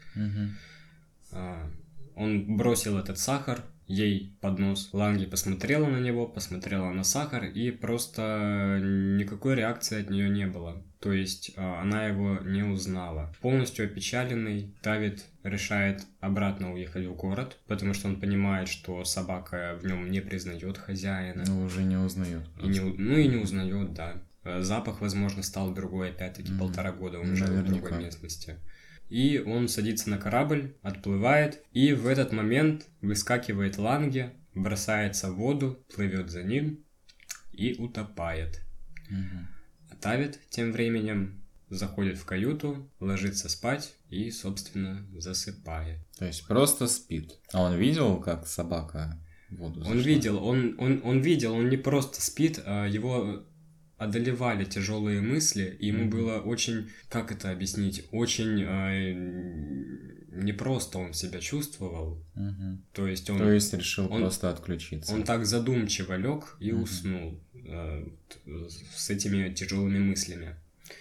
[1.32, 1.70] А,
[2.16, 4.90] Он бросил этот сахар ей под нос.
[4.92, 8.78] Ланги посмотрела на него, посмотрела на сахар, и просто
[9.18, 10.82] никакой реакции от нее не было.
[11.00, 13.32] То есть а, она его не узнала.
[13.40, 19.86] Полностью опечаленный, Давид решает обратно уехать в город, потому что он понимает, что собака в
[19.86, 21.44] нем не признает хозяина.
[21.46, 22.42] Ну, уже не узнает.
[22.62, 24.22] И не, ну и не узнает, да.
[24.44, 26.58] Э, запах, возможно, стал другой, опять-таки, mm-hmm.
[26.58, 28.58] полтора года он уже в другой местности.
[29.08, 35.82] И он садится на корабль, отплывает, и в этот момент выскакивает Ланге, бросается в воду,
[35.94, 36.84] плывет за ним
[37.52, 38.60] и утопает.
[39.10, 39.59] Mm-hmm.
[40.00, 45.98] Тавит тем временем заходит в каюту, ложится спать и, собственно, засыпает.
[46.18, 47.38] То есть просто спит.
[47.52, 49.18] А он видел, как собака
[49.50, 49.92] воду зашла?
[49.92, 53.44] Он видел, он, он, он видел, он не просто спит, а его
[54.00, 56.10] одолевали тяжелые мысли, и ему mm-hmm.
[56.10, 59.12] было очень, как это объяснить, очень э,
[60.42, 62.24] непросто он себя чувствовал.
[62.34, 62.78] Mm-hmm.
[62.94, 63.38] То есть он...
[63.38, 65.12] То есть решил он, просто отключиться.
[65.12, 66.82] Он так задумчиво лег и mm-hmm.
[66.82, 67.44] уснул
[68.96, 70.56] с этими тяжелыми мыслями.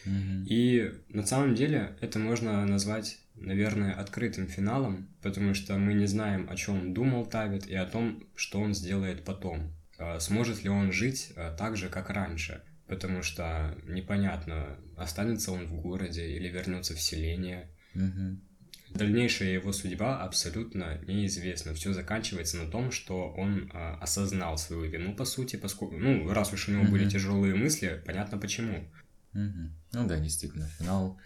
[0.05, 0.45] Mm-hmm.
[0.45, 6.49] И на самом деле это можно назвать наверное, открытым финалом, потому что мы не знаем,
[6.49, 9.73] о чем думал Тавит и о том, что он сделает потом.
[9.97, 12.61] А сможет ли он жить а, так же, как раньше?
[12.89, 17.69] потому что непонятно, останется он в городе или вернется в селение.
[17.95, 18.39] Угу.
[18.93, 21.73] Дальнейшая его судьба абсолютно неизвестна.
[21.73, 26.53] Все заканчивается на том, что он а, осознал свою вину, по сути, поскольку, ну, раз
[26.53, 26.91] уж у него угу.
[26.91, 28.89] были тяжелые мысли, понятно почему.
[29.33, 29.69] Угу.
[29.93, 31.19] Ну да, действительно, финал.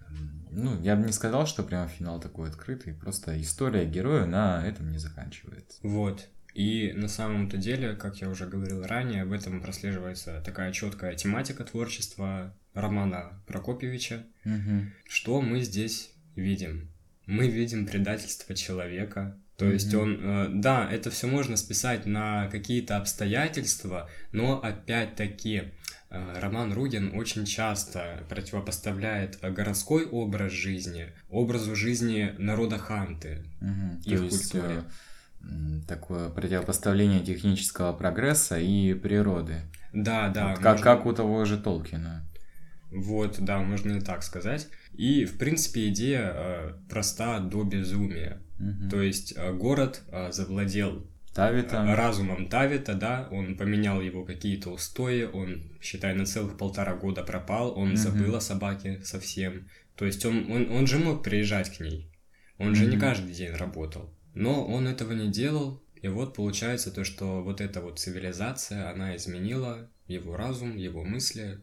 [0.51, 4.91] Ну, я бы не сказал, что прям финал такой открытый, просто история героя на этом
[4.91, 5.79] не заканчивается.
[5.81, 6.27] Вот.
[6.53, 11.63] И на самом-то деле, как я уже говорил ранее, в этом прослеживается такая четкая тематика
[11.63, 14.25] творчества Романа Прокопьевича.
[14.45, 14.85] Угу.
[15.07, 16.92] Что мы здесь видим?
[17.25, 19.37] Мы видим предательство человека.
[19.57, 25.71] То mm есть он, э, да, это все можно списать на какие-то обстоятельства, но опять-таки
[26.09, 34.17] э, Роман Ругин очень часто противопоставляет городской образ жизни образу жизни народа Ханты, mm их
[34.19, 34.75] То есть, культуре.
[34.79, 34.83] Э
[35.87, 39.61] такое противопоставление технического прогресса и природы.
[39.91, 40.49] Да, да.
[40.49, 40.83] Вот как, можно...
[40.83, 42.23] как у того же Толкина.
[42.93, 44.69] Вот, да, можно и так сказать.
[44.93, 48.41] И, в принципе, идея э, проста до безумия.
[48.59, 48.89] Угу.
[48.89, 51.77] То есть э, город э, завладел Тавита.
[51.77, 57.23] Э, разумом Тавита, да, он поменял его какие-то устои, он, считай, на целых полтора года
[57.23, 57.97] пропал, он угу.
[57.97, 59.67] забыл о собаке совсем.
[59.95, 62.11] То есть он, он, он же мог приезжать к ней,
[62.57, 62.75] он угу.
[62.75, 64.13] же не каждый день работал.
[64.35, 69.15] Но он этого не делал, и вот получается то, что вот эта вот цивилизация, она
[69.15, 71.61] изменила его разум, его мысли,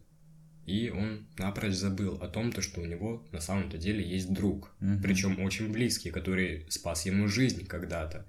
[0.70, 4.72] и он напрочь забыл о том, то, что у него на самом-то деле есть друг,
[4.80, 8.28] mm причем очень близкий, который спас ему жизнь когда-то.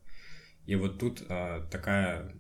[0.65, 2.33] И вот тут а, такая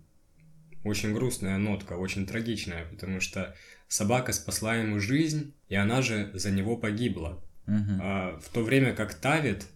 [0.83, 3.55] очень грустная нотка, очень трагичная, потому что
[3.87, 7.43] собака спасла ему жизнь, и она же за него погибла.
[7.67, 9.67] mm А, в то время как Тавит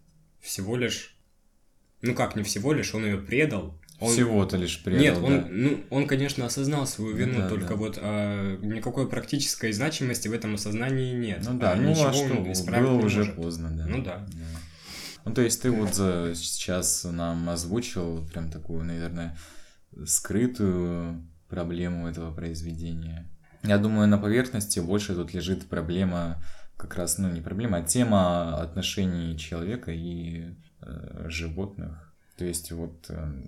[0.41, 1.15] всего лишь
[2.05, 3.79] ну как, не всего лишь, он ее предал.
[3.99, 4.11] Он...
[4.11, 5.01] Всего-то лишь предал.
[5.01, 5.47] Нет, он, да.
[5.49, 7.75] ну, он, конечно, осознал свою вину, да, только да.
[7.75, 11.43] вот а, никакой практической значимости в этом осознании нет.
[11.45, 13.35] Ну да, а ну а что, было уже может.
[13.35, 13.85] поздно, да.
[13.85, 14.25] Ну да.
[14.27, 14.59] да.
[15.23, 19.37] Ну то есть ты вот за, сейчас нам озвучил прям такую, наверное,
[20.05, 23.31] скрытую проблему этого произведения.
[23.63, 26.43] Я думаю, на поверхности больше тут лежит проблема,
[26.75, 30.53] как раз, ну не проблема, а тема отношений человека и
[30.85, 32.13] Э, животных.
[32.37, 33.43] То есть вот э,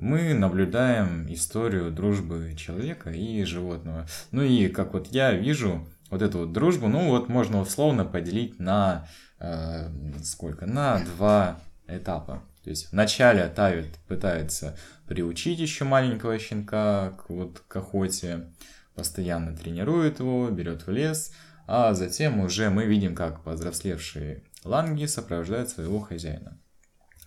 [0.00, 4.06] мы наблюдаем историю дружбы человека и животного.
[4.30, 8.58] Ну и как вот я вижу вот эту вот дружбу, ну вот можно условно поделить
[8.58, 9.06] на
[9.38, 9.90] э,
[10.24, 10.66] сколько?
[10.66, 12.42] На два этапа.
[12.64, 18.52] То есть вначале Тавит пытается приучить еще маленького щенка к, вот, к охоте,
[18.94, 21.32] постоянно тренирует его, берет в лес,
[21.66, 26.58] а затем уже мы видим, как повзрослевшие ланги сопровождают своего хозяина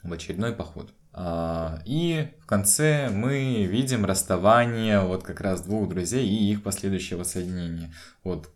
[0.02, 0.92] в очередной поход.
[1.14, 7.18] А, и в конце мы видим расставание вот как раз двух друзей и их последующее
[7.18, 7.94] воссоединение.
[8.24, 8.50] Вот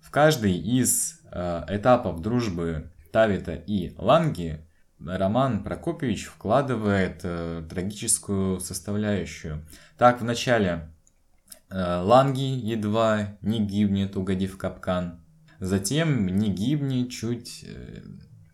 [0.00, 4.60] в каждый из а, этапов дружбы Тавита и Ланги
[4.98, 9.62] Роман Прокопьевич вкладывает э, трагическую составляющую.
[9.98, 10.88] Так, в начале
[11.68, 15.20] э, Ланги едва не гибнет, угодив в капкан.
[15.60, 17.64] Затем не гибнет, чуть...
[17.66, 18.02] Э,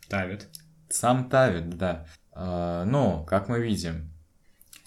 [0.08, 0.48] Тавит.
[0.88, 2.06] Сам Тавит, да.
[2.32, 4.10] А, но, как мы видим,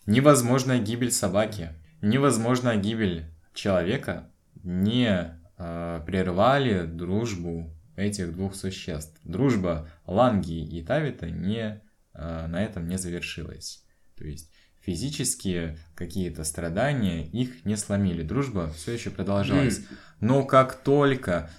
[0.05, 1.69] невозможная гибель собаки,
[2.01, 4.29] невозможная гибель человека
[4.63, 9.19] не а, прервали дружбу этих двух существ.
[9.23, 11.81] Дружба Ланги и Тавита не,
[12.13, 13.83] а, на этом не завершилась.
[14.17, 18.23] То есть физические какие-то страдания их не сломили.
[18.23, 19.81] Дружба все еще продолжалась.
[20.19, 21.49] Но как только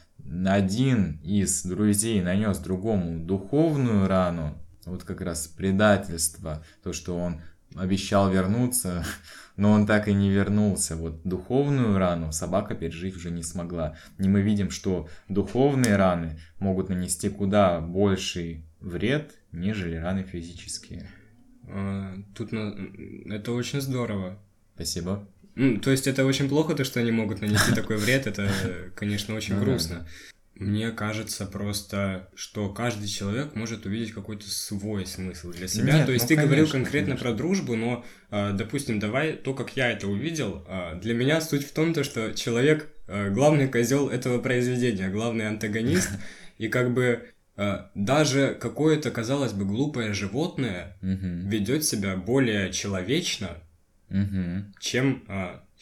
[0.45, 7.41] один из друзей нанес другому духовную рану, вот как раз предательство, то, что он
[7.75, 9.05] обещал вернуться,
[9.57, 10.97] но он так и не вернулся.
[10.97, 13.97] Вот духовную рану собака пережить уже не смогла.
[14.19, 21.11] И мы видим, что духовные раны могут нанести куда больший вред, нежели раны физические.
[21.69, 24.39] А, тут это очень здорово.
[24.75, 25.29] Спасибо.
[25.57, 28.47] Ну, то есть это очень плохо, то, что они могут нанести такой вред, это,
[28.95, 30.07] конечно, очень грустно.
[30.59, 35.99] Мне кажется просто, что каждый человек может увидеть какой-то свой смысл для себя.
[35.99, 37.29] Нет, То есть ну, ты конечно, говорил конкретно конечно.
[37.29, 41.67] про дружбу, но, а, допустим, давай то, как я это увидел, а, для меня суть
[41.67, 46.11] в том, то, что человек а, главный козел этого произведения, главный антагонист,
[46.59, 47.31] и как бы
[47.95, 53.49] даже какое-то, казалось бы, глупое животное ведет себя более человечно,
[54.79, 55.25] чем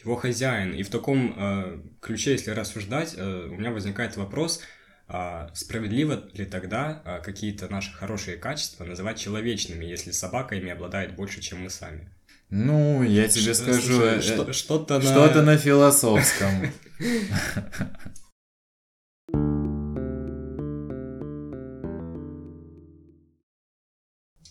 [0.05, 0.73] его хозяин.
[0.73, 4.61] И в таком э, ключе, если рассуждать, э, у меня возникает вопрос,
[5.07, 11.15] э, справедливо ли тогда э, какие-то наши хорошие качества называть человечными, если собака ими обладает
[11.15, 12.09] больше, чем мы сами?
[12.49, 15.01] Ну, я тебе скажу, слушай, что, что-то, на...
[15.01, 16.71] что-то на философском.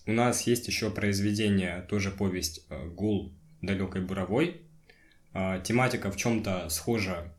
[0.06, 4.63] У нас есть еще произведение, тоже повесть э, «Гул далекой буровой»,
[5.64, 7.34] тематика в чем-то схожа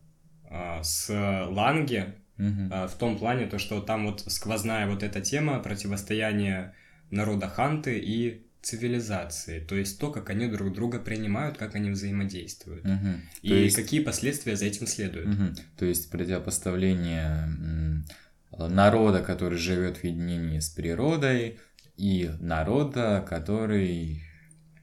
[0.50, 2.88] а, с Ланге, угу.
[2.88, 6.74] в том плане, то, что там вот сквозная вот эта тема противостояния
[7.10, 12.84] народа Ханты и цивилизации, то есть то, как они друг друга принимают, как они взаимодействуют,
[12.84, 13.22] угу.
[13.44, 13.76] и есть...
[13.76, 15.28] какие последствия за этим следуют.
[15.28, 15.56] Угу.
[15.78, 18.04] То есть противопоставление
[18.52, 21.60] народа, который живет в единении с природой,
[21.96, 24.24] и народа, который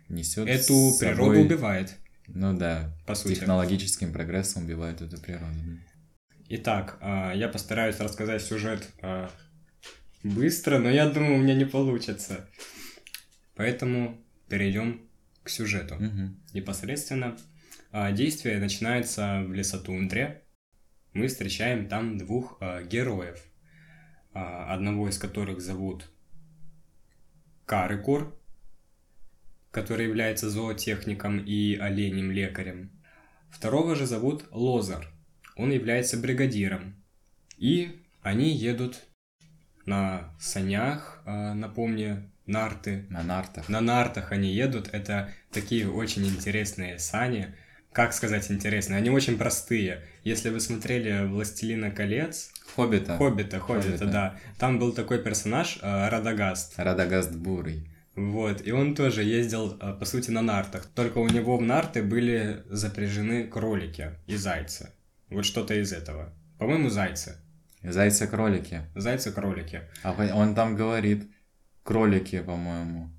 [0.09, 0.99] несет эту собой...
[0.99, 1.95] природу убивает.
[2.29, 3.35] Ну да, по сути.
[3.35, 5.59] технологическим прогрессом убивают эту природу.
[6.49, 9.31] Итак, а, я постараюсь рассказать сюжет а,
[10.23, 12.47] быстро, но я думаю, у меня не получится.
[13.55, 15.01] Поэтому перейдем
[15.43, 15.95] к сюжету.
[15.95, 16.55] Угу.
[16.55, 17.37] Непосредственно
[17.91, 20.43] а, действие начинается в лесотундре.
[21.15, 23.43] Мы встречаем там двух героев,
[24.33, 26.11] одного из которых зовут
[27.67, 28.39] Карыкур,
[29.73, 32.93] который является зоотехником и оленем лекарем.
[33.51, 35.09] Второго же зовут Лозар,
[35.57, 37.03] он является бригадиром.
[37.59, 39.03] И они едут
[39.85, 43.07] на санях, а, напомню, нарты.
[43.11, 43.69] На нартах.
[43.69, 44.89] На нартах они едут.
[44.93, 47.55] Это такие очень интересные сани.
[47.93, 48.97] Как сказать интересные?
[48.97, 50.03] Они очень простые.
[50.25, 53.19] Если вы смотрели «Властелина колец», Хоббита.
[53.19, 54.37] Хоббита, Хоббита, Хоббита, да.
[54.59, 56.73] Там был такой персонаж э, Радагаст.
[56.79, 57.92] Радагаст Бурый.
[58.15, 60.87] Вот, и он тоже ездил, а, по сути, на нартах.
[60.87, 64.91] Только у него в нарты были запряжены кролики и зайцы.
[65.31, 66.33] Вот что-то из этого.
[66.59, 67.37] По-моему, зайцы.
[67.83, 68.83] Зайцы-кролики.
[68.95, 69.83] Зайцы-кролики.
[70.03, 71.31] А он там говорит
[71.83, 73.11] кролики, по-моему.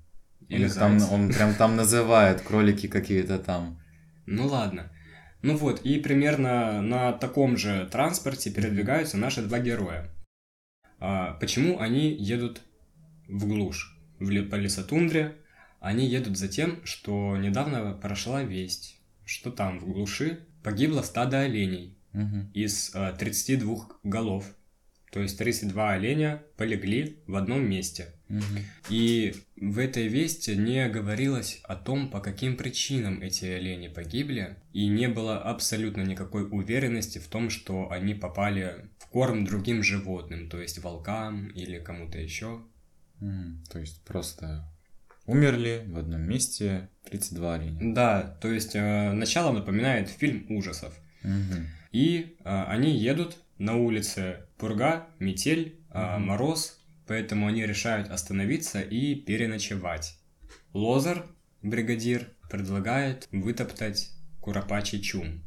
[0.48, 3.80] Или там, он прям там называет кролики какие-то там.
[4.26, 4.90] Ну ладно.
[5.42, 10.10] Ну вот, и примерно на таком же транспорте передвигаются наши два героя.
[11.00, 12.62] А, почему они едут
[13.28, 13.93] в глушь?
[14.18, 15.36] В, по лесотундре,
[15.80, 21.96] они едут за тем, что недавно прошла весть, что там в глуши погибло стадо оленей
[22.14, 22.48] угу.
[22.54, 24.46] из э, 32 голов.
[25.12, 28.14] То есть 32 оленя полегли в одном месте.
[28.28, 28.42] Угу.
[28.88, 34.88] И в этой вести не говорилось о том, по каким причинам эти олени погибли, и
[34.88, 40.60] не было абсолютно никакой уверенности в том, что они попали в корм другим животным, то
[40.60, 42.62] есть волкам или кому-то еще.
[43.70, 44.68] То есть просто
[45.26, 47.94] умерли в одном месте 32 оленя.
[47.94, 50.94] Да, то есть э, начало напоминает фильм ужасов.
[51.22, 51.62] Угу.
[51.92, 56.24] И э, они едут на улице пурга, метель, э, угу.
[56.24, 60.18] мороз, поэтому они решают остановиться и переночевать.
[60.72, 61.26] Лозер,
[61.62, 64.10] бригадир, предлагает вытоптать
[64.40, 65.42] Куропачий чум.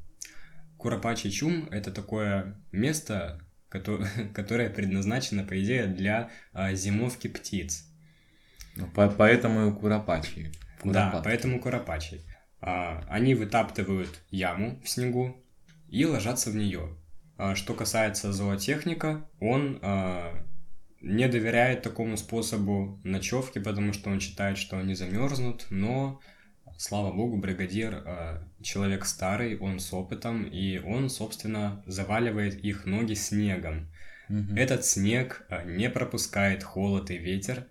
[0.78, 3.39] Куропачий чум– это такое место,
[3.70, 7.86] которая предназначена, по идее, для а, зимовки птиц.
[8.76, 10.51] Ну, по поэтому и куропачьи.
[10.84, 12.22] Да, поэтому куропачьи.
[12.61, 15.43] А, они вытаптывают яму в снегу
[15.89, 16.95] и ложатся в нее.
[17.38, 19.82] А, что касается зоотехника, он
[20.99, 26.20] не доверяет такому способу ночевки, потому что он считает, что они замерзнут, но
[26.78, 33.13] слава богу, бригадир э, человек старый, он с опытом, и он, собственно, заваливает их ноги
[33.13, 33.91] снегом.
[34.30, 34.55] Угу.
[34.55, 37.67] Этот снег э, не пропускает холод и ветер,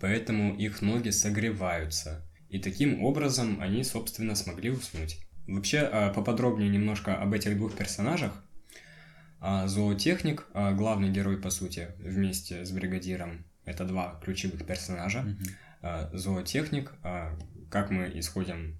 [0.00, 2.26] поэтому их ноги согреваются.
[2.48, 5.18] И таким образом они, собственно, смогли уснуть.
[5.46, 8.32] Вообще, а, поподробнее немножко об этих двух персонажах.
[9.40, 15.22] А, зоотехник, а, главный герой, по сути, вместе с бригадиром, это два ключевых персонажа.
[15.22, 15.38] Мгм.
[16.12, 16.94] Зоотехник,
[17.70, 18.78] как мы исходим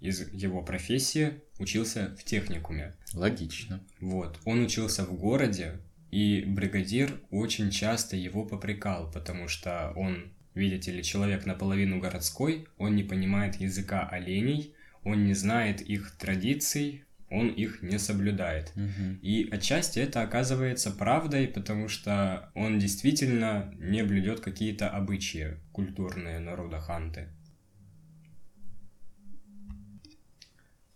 [0.00, 2.94] из его профессии, учился в техникуме.
[3.14, 3.80] Логично.
[4.00, 10.92] Вот, он учился в городе, и бригадир очень часто его попрекал, потому что он, видите
[10.92, 14.74] ли, человек наполовину городской, он не понимает языка оленей,
[15.04, 18.72] он не знает их традиций, он их не соблюдает.
[18.74, 19.18] Мгм.
[19.20, 26.80] И отчасти это оказывается правдой, потому что он действительно не блюдет какие-то обычаи культурные народа
[26.80, 27.28] ханты.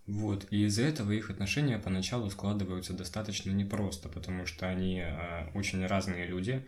[0.07, 5.86] Вот, и из-за этого их отношения поначалу складываются достаточно непросто, потому что они э, очень
[5.86, 6.66] разные люди.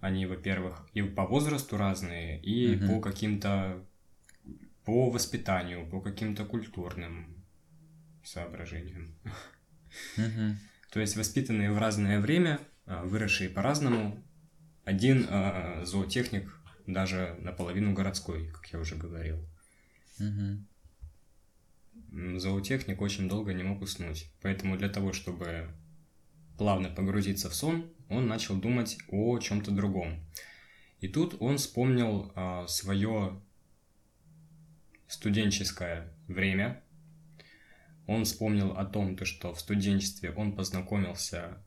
[0.00, 2.88] Они, во-первых, и по возрасту разные, и Мгм.
[2.88, 3.84] по каким-то
[4.84, 7.42] по воспитанию, по каким-то культурным
[8.22, 9.14] соображениям.
[10.16, 10.58] Мгм.
[10.90, 14.22] То есть воспитанные в разное время, а, выросшие по-разному.
[14.84, 16.54] Один а, зоотехник
[16.86, 19.38] даже наполовину городской, как я уже говорил.
[20.18, 20.66] Мгм.
[22.36, 24.30] Зоотехник очень долго не мог уснуть.
[24.40, 25.68] Поэтому для того, чтобы
[26.56, 30.24] плавно погрузиться в сон, он начал думать о чем-то другом.
[31.00, 32.32] И тут он вспомнил
[32.68, 33.40] свое
[35.08, 36.82] студенческое время.
[38.06, 41.62] Он вспомнил о том, то, что в студенчестве он познакомился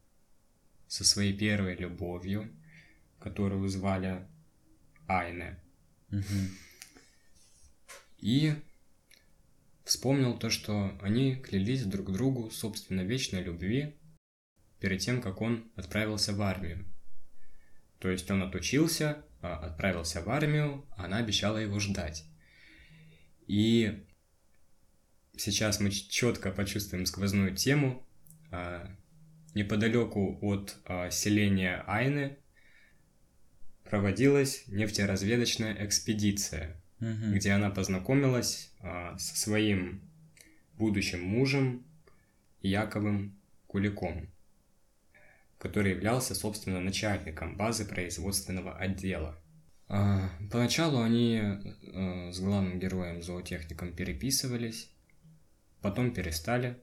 [0.87, 2.49] со своей первой любовью,
[3.19, 4.25] которую звали
[5.07, 5.59] Айне.
[6.09, 6.49] Мгм.
[8.19, 8.53] И
[9.87, 13.95] вспомнил то, что они клялись друг другу, собственно, вечной любви
[14.79, 16.85] перед тем, как он отправился в армию.
[17.99, 22.25] То есть он отучился, а, отправился в армию, а она обещала его ждать.
[23.47, 24.05] И
[25.37, 28.05] сейчас мы четко почувствуем сквозную тему.
[28.51, 28.93] А,
[29.53, 32.37] Неподалеку от а, селения Айны
[33.85, 37.33] проводилась нефтеразведочная экспедиция, Мгм.
[37.33, 40.01] где она познакомилась а, со своим
[40.77, 41.85] будущим мужем
[42.61, 43.37] Яковым
[43.67, 44.27] Куликом,
[45.59, 49.39] который являлся, собственно, начальником базы производственного отдела.
[49.89, 54.89] А, Поначалу они э, с главным героем зоотехником переписывались,
[55.81, 56.77] потом перестали.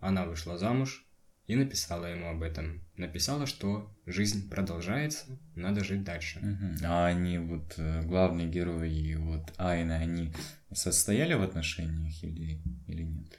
[0.00, 1.07] Она вышла замуж
[1.48, 2.82] и написала ему об этом.
[2.96, 5.24] Написала, что жизнь продолжается,
[5.56, 6.38] надо жить дальше.
[6.40, 6.76] Мгм.
[6.84, 10.32] А они вот э, главные герои вот Айна, они
[10.72, 13.38] состояли в отношениях или, или нет?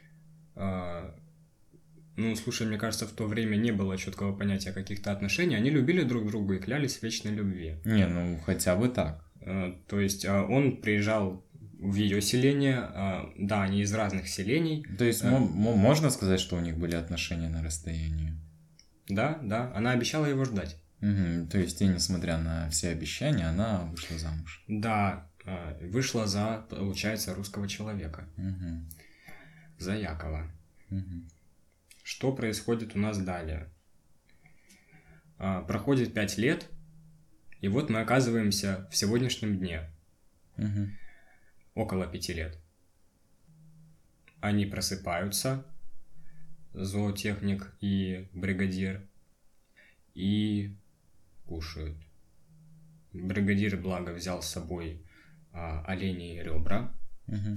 [0.56, 1.16] А,
[2.18, 5.56] Ну, слушай, мне кажется, в то время не было четкого понятия каких-то отношений.
[5.56, 7.78] Они любили друг друга и клялись в вечной любви.
[7.86, 9.24] Не, ну хотя бы так.
[9.42, 11.46] А, То есть а, он приезжал
[11.80, 16.58] в ее селение, а, да, они из разных селений, То есть мо- можно сказать, что
[16.58, 18.34] у них были отношения на расстоянии?
[19.08, 20.76] да, да, она обещала его ждать.
[21.02, 21.48] Мгм.
[21.48, 24.64] То есть и несмотря на все обещания, она вышла замуж.
[24.68, 28.88] Да, а, вышла за, получается, русского человека, Мгм.
[29.80, 30.52] за Якова.
[30.90, 31.30] Мгм.
[32.04, 33.70] Что происходит у нас далее?
[35.38, 36.68] А, Проходит пять лет,
[37.62, 39.90] и вот мы оказываемся в сегодняшнем дне.
[40.58, 40.98] Мгм.
[41.80, 42.58] Около пяти лет.
[44.42, 45.66] Они просыпаются,
[46.74, 49.02] зоотехник и бригадир,
[50.14, 50.76] и
[51.46, 51.98] кушают.
[53.14, 55.02] Бригадир, благо, взял с собой
[55.52, 56.94] а, оленей ребра,
[57.28, 57.56] Мгм.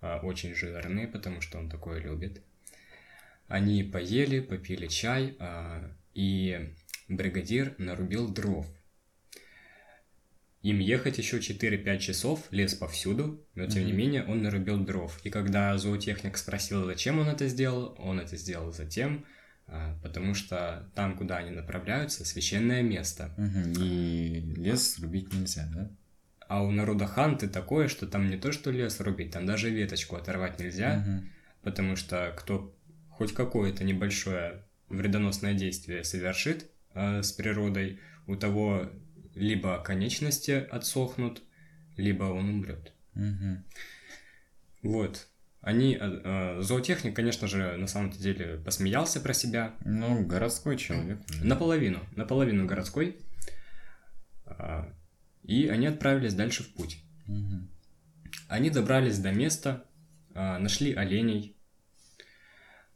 [0.00, 2.42] а, очень жирные, потому что он такое любит.
[3.48, 6.74] Они поели, попили чай, а, и
[7.08, 8.66] бригадир нарубил дров.
[10.62, 15.18] Им ехать еще 4-5 часов, лес повсюду, но тем не менее он нарубил дров.
[15.24, 19.24] И когда зоотехник спросил, зачем он это сделал, он это сделал затем,
[19.66, 23.34] а, потому что там, куда они направляются, священное место.
[23.78, 25.90] И лес рубить нельзя, да?
[26.46, 30.16] А у народа ханты такое, что там не то, что лес рубить, там даже веточку
[30.16, 31.22] оторвать нельзя,
[31.62, 32.76] потому что кто
[33.08, 38.90] хоть какое-то небольшое вредоносное действие совершит э, с природой, у того
[39.34, 41.42] либо конечности отсохнут,
[41.96, 42.92] либо он умрет.
[43.14, 43.64] Мгм.
[44.82, 45.28] Вот.
[45.60, 51.20] Они, э, э, зоотехник, конечно же, на самом деле посмеялся про себя, Ну, городской человек
[51.42, 53.18] наполовину, наполовину городской,
[54.46, 54.92] А,
[55.44, 57.02] и они отправились дальше в путь.
[57.26, 57.70] Мгм.
[58.48, 59.84] Они добрались до места,
[60.34, 61.56] а, нашли оленей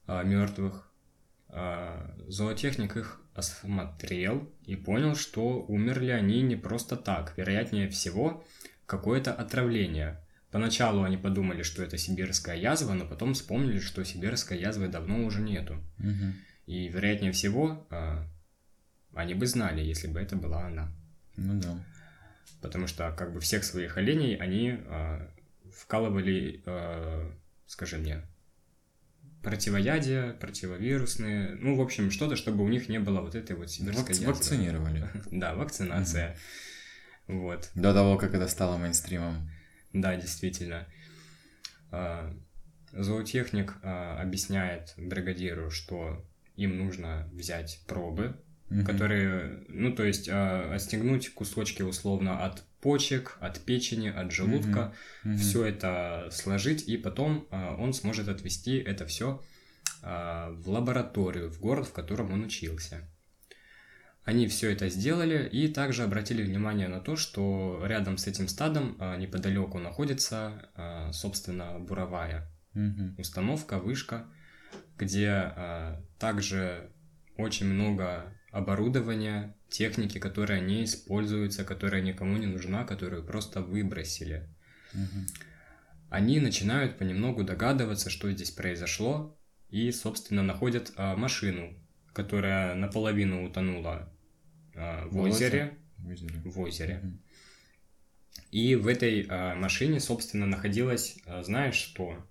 [0.06, 0.90] мертвых.
[2.26, 7.34] Зоотехник их осмотрел и понял, что умерли они не просто так.
[7.36, 8.44] Вероятнее всего,
[8.86, 10.20] какое-то отравление.
[10.50, 15.40] Поначалу они подумали, что это сибирская язва, но потом вспомнили, что сибирской язвы давно уже
[15.40, 15.82] нету.
[15.98, 16.32] Угу.
[16.66, 18.24] И, вероятнее всего, а,
[19.14, 20.92] они бы знали, если бы это была она.
[21.36, 21.84] Ну да.
[22.62, 25.28] Потому что, как бы, всех своих оленей они а,
[25.72, 27.32] вкалывали, а,
[27.66, 28.22] скажи мне,
[29.44, 34.02] противоядия, противовирусные, ну, в общем, что-то, чтобы у них не было вот этой вот сибирской
[34.02, 34.26] Вак- язвы.
[34.32, 35.08] Вакцинировали.
[35.30, 36.36] Да, вакцинация.
[37.28, 37.70] Вот.
[37.74, 39.50] До того, как это стало мейнстримом.
[39.92, 40.86] Да, действительно.
[41.90, 42.34] А,
[42.92, 46.24] Зоотехник а, объясняет бригадиру, что
[46.56, 48.40] им нужно взять пробы,
[48.70, 48.84] Мгм.
[48.84, 55.38] которые, ну, то есть а, отстегнуть кусочки условно от почек, от печени, от желудка, Мгм.
[55.38, 59.42] все это сложить, и потом а, он сможет отвезти это все
[60.02, 63.08] в лабораторию, в город, в котором он учился.
[64.24, 68.96] Они все это сделали и также обратили внимание на то, что рядом с этим стадом
[68.98, 73.16] а, неподалеку находится, а, собственно, буровая Мгм.
[73.18, 74.26] установка, вышка,
[74.96, 76.90] где а, также
[77.36, 84.48] очень много оборудования, техники, которая не используется, которая никому не нужна, которую просто выбросили.
[84.92, 85.26] Мгм.
[86.08, 89.36] Они начинают понемногу догадываться, что здесь произошло,
[89.70, 91.74] и, собственно, находят а, машину,
[92.12, 94.08] которая наполовину утонула
[94.76, 95.76] а, в В озере?
[95.98, 96.40] В озере.
[96.44, 97.00] В озере.
[97.02, 97.20] Мгм.
[98.52, 102.24] И в этой а, машине, собственно, находилась, а, знаешь что?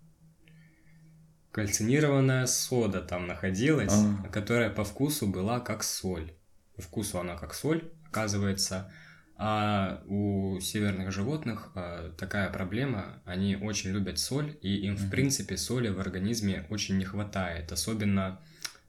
[1.54, 4.28] Кальцинированная сода там находилась, А.
[4.30, 6.34] которая по вкусу была как соль.
[6.76, 8.92] По вкусу она как соль, оказывается.
[9.38, 15.12] А у северных животных а, такая проблема, они очень любят соль, и им, в Мгм.
[15.12, 18.42] принципе, соли в организме очень не хватает, особенно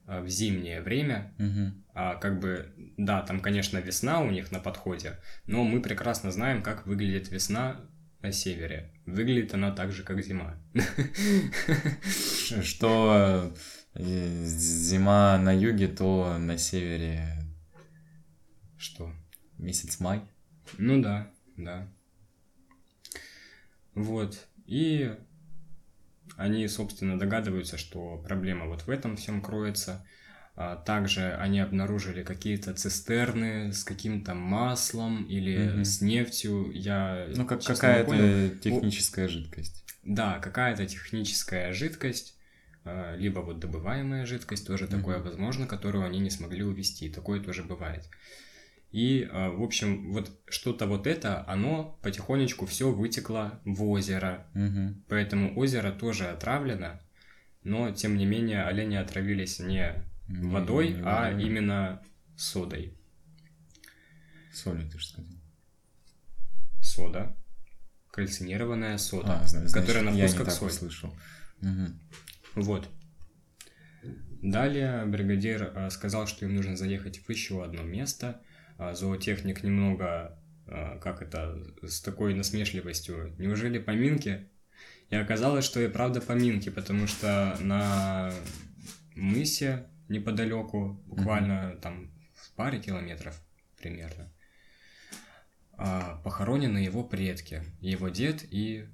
[0.06, 1.84] а, в зимнее время, Мгм.
[1.94, 6.62] а как бы, да, там, конечно, весна у них на подходе, но мы прекрасно знаем,
[6.62, 7.80] как выглядит весна
[8.24, 8.90] на севере.
[9.04, 10.56] Выглядит она так же, как зима.
[12.62, 13.54] Что
[13.92, 17.36] э, зима на юге, то на севере
[18.78, 19.12] Что?
[19.58, 20.22] месяц май.
[20.78, 21.86] Ну да, да.
[23.94, 24.48] Вот.
[24.64, 25.14] И
[26.38, 30.06] они, собственно, догадываются, что проблема вот в этом всем кроется.
[30.56, 35.84] А также они обнаружили какие-то цистерны с каким-то маслом или Мгм.
[35.84, 36.70] с нефтью.
[36.72, 39.84] Я Ну, как какая-то техническая жидкость.
[40.04, 42.36] Да, какая-то техническая жидкость,
[42.84, 44.96] а, либо вот добываемая жидкость, тоже Мгм.
[44.98, 47.08] такое возможно, которую они не смогли увести.
[47.08, 48.08] Такое тоже бывает.
[48.92, 54.46] И, а, в общем, вот что-то вот это, оно потихонечку все вытекло в озеро.
[54.54, 55.02] Мгм.
[55.08, 57.00] Поэтому озеро тоже отравлено,
[57.64, 62.02] но, тем не менее, олени отравились Не- водой, не а именно
[62.36, 62.96] содой.
[64.52, 65.32] Солью, ты же сказал.
[66.80, 67.36] Сода.
[68.10, 70.68] Кальцинированная сода, А, зна- значит, которая на я вкус не как соль.
[70.70, 71.16] услышал.
[71.60, 72.00] Мгм.
[72.54, 72.88] Вот.
[74.42, 78.40] Далее бригадир а, сказал, что им нужно заехать в еще одно место.
[78.78, 83.34] А, Зоотехник немного, а, как это, с такой насмешливостью.
[83.38, 84.48] Неужели поминки?
[85.10, 88.32] И оказалось, что и правда поминки, потому что на
[89.16, 93.40] мысе неподалеку, буквально там в паре километров
[93.78, 94.30] примерно,
[95.72, 98.88] а, похоронены его предки, его дед и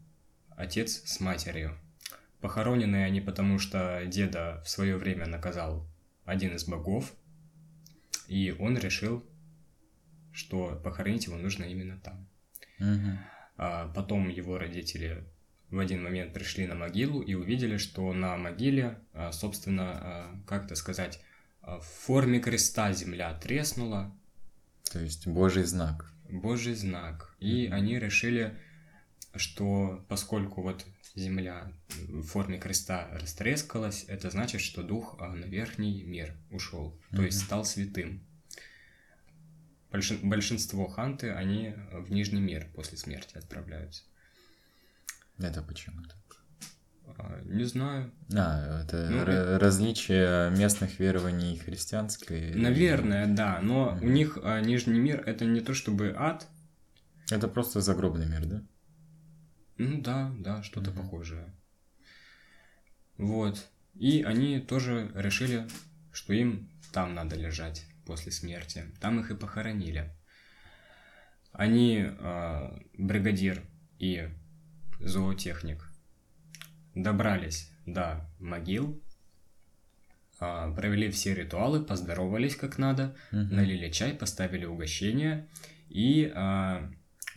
[0.50, 1.76] отец с матерью.
[2.40, 5.86] Похоронены они потому, что деда в свое время наказал
[6.24, 7.12] один из богов,
[8.28, 9.24] и он решил,
[10.32, 12.28] что похоронить его нужно именно там.
[12.78, 13.18] Мгм.
[13.56, 15.24] А потом его родители
[15.70, 20.64] в один момент пришли на могилу и увидели, что на могиле, а, собственно, а, как
[20.66, 21.20] это сказать,
[21.62, 24.12] а, в форме креста земля треснула,
[24.92, 26.12] То есть божий знак.
[26.28, 27.34] Божий знак.
[27.38, 27.74] И Мгм.
[27.76, 28.58] они решили,
[29.36, 31.72] что поскольку вот земля
[32.08, 37.64] в форме креста растрескалась, это значит, что дух на верхний мир ушел, то есть стал
[37.64, 38.24] святым.
[39.92, 44.04] Большин- большинство ханты, они в Нижний мир после смерти отправляются.
[45.40, 47.16] Это почему так?
[47.18, 48.12] А, Не знаю.
[48.36, 52.54] А, это Ну, ра- различие местных верований христианской.
[52.54, 54.12] Наверное, да, но у Мгм.
[54.14, 56.46] них а, Нижний мир это не то чтобы ад,
[57.30, 58.62] Это просто загробный мир, да?
[59.78, 61.00] Ну да, да, что-то Мгм.
[61.02, 61.54] похожее.
[63.16, 63.64] Вот.
[63.94, 65.68] И они тоже решили,
[66.12, 68.84] что им там надо лежать после смерти.
[69.00, 70.10] Там их и похоронили.
[71.52, 73.62] Они, а, бригадир
[73.98, 74.28] и
[75.00, 75.90] зоотехник,
[76.94, 79.02] добрались до могил,
[80.38, 83.54] а, провели все ритуалы, поздоровались как надо, Мгм.
[83.56, 85.48] налили чай, поставили угощение,
[85.88, 86.90] и, а,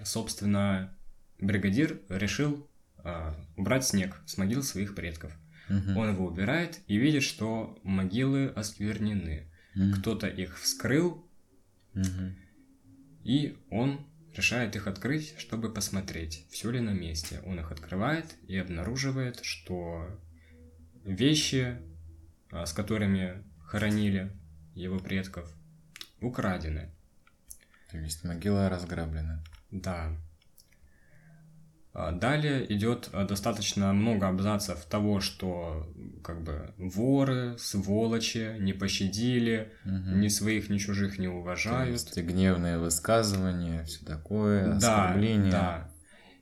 [0.03, 0.95] собственно,
[1.39, 2.67] бригадир решил
[3.05, 5.33] а, убрать снег с могил своих предков.
[5.67, 5.97] Мгм.
[5.97, 9.49] Он его убирает и видит, что могилы осквернены.
[9.75, 9.93] Мгм.
[9.99, 11.25] Кто-то их вскрыл,
[11.93, 12.35] Мгм.
[13.25, 14.05] и он
[14.35, 17.41] решает их открыть, чтобы посмотреть, все ли на месте.
[17.45, 20.07] Он их открывает и обнаруживает, что
[21.03, 21.77] вещи,
[22.51, 24.31] а, с которыми хоронили
[24.75, 25.51] его предков,
[26.21, 26.89] украдены.
[27.91, 29.43] То есть могила разграблена.
[29.71, 30.15] Да.
[31.95, 35.87] А Далее идет а, достаточно много абзацев того, что
[36.23, 40.21] как бы воры, сволочи не пощадили, Мгм.
[40.21, 41.91] ни своих, ни чужих не То уважают.
[41.91, 45.51] есть гневные высказывания, все такое, Да, оскорбления.
[45.51, 45.89] да.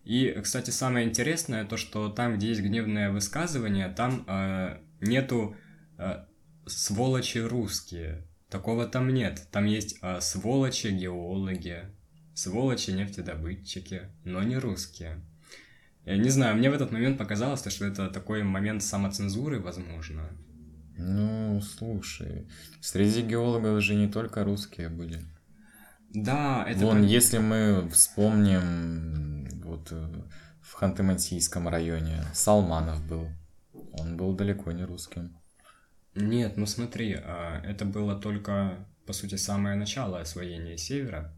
[0.06, 5.56] И, кстати, самое интересное то, что там, где есть гневное высказывание, там э, нету
[5.98, 6.24] э,
[6.66, 8.26] сволочи русские.
[8.50, 9.48] Такого там нет.
[9.52, 11.84] Там есть э, сволочи геологи,
[12.34, 15.22] сволочи нефтедобытчики, но не русские.
[16.06, 20.30] Я не знаю, мне в этот момент показалось, что это такой момент самоцензуры, возможно.
[20.98, 22.48] Ну, слушай,
[22.82, 25.22] среди геологов же не только русские были.
[26.14, 26.80] Да, это...
[26.86, 30.08] Вон, пон- если мы вспомним, вот э,
[30.62, 33.30] в Ханты-Мансийском районе Салманов был.
[33.94, 35.38] Он был далеко не русским.
[36.16, 41.34] Нет, ну смотри, а, это было только, по сути, самое начало освоения Севера.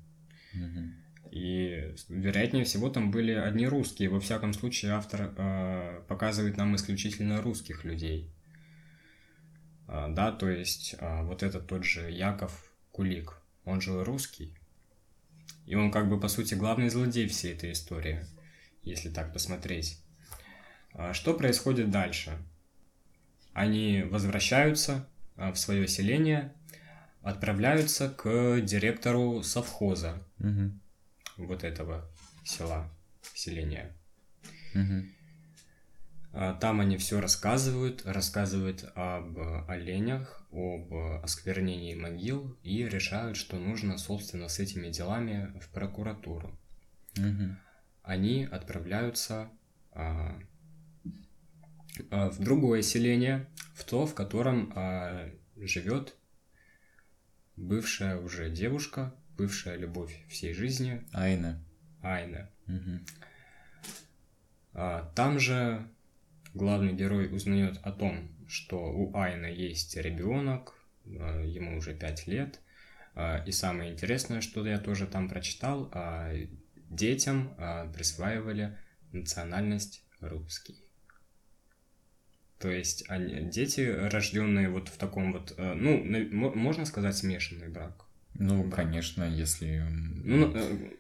[0.54, 1.03] Мгм.
[1.34, 4.10] И, вероятнее всего, там были одни русские.
[4.10, 8.32] Во всяком случае, автор э, показывает нам исключительно русских людей.
[9.88, 14.56] А, да, то есть а, вот этот тот же Яков Кулик, он же русский.
[15.66, 18.24] И он как бы, по сути, главный злодей всей этой истории,
[18.84, 20.00] если так посмотреть.
[20.94, 22.38] А, что происходит дальше?
[23.54, 26.54] Они возвращаются а, в свое селение,
[27.24, 30.83] отправляются к директору совхоза, Мгм.
[31.38, 32.10] Вот этого
[32.44, 32.90] села,
[33.34, 33.96] селения.
[36.34, 43.98] А, Там они все рассказывают, рассказывают об оленях, об осквернении могил и решают, что нужно,
[43.98, 46.58] собственно, с этими делами в прокуратуру.
[47.16, 47.58] Мгм.
[48.02, 49.50] Они отправляются
[49.92, 50.40] а,
[52.10, 56.16] а, в другое селение, в то, в котором а, живет
[57.56, 61.64] бывшая уже девушка, бывшая любовь всей жизни Айна.
[62.02, 62.50] Айна.
[62.68, 63.06] Мгм.
[64.74, 65.88] А, Там же
[66.54, 70.74] главный герой узнает о том, что у Айна есть ребенок,
[71.06, 72.60] а, ему уже 5 лет.
[73.16, 76.34] А, И самое интересное, что я тоже там прочитал, а,
[76.90, 77.56] детям
[77.94, 78.78] присваивали
[79.12, 80.84] национальность русский.
[82.60, 86.02] То есть они, дети, рожденные вот в таком вот, э, ну,
[86.56, 88.03] можно сказать, смешанный брак.
[88.36, 89.84] Ну, конечно, если
[90.24, 90.92] Ну, э,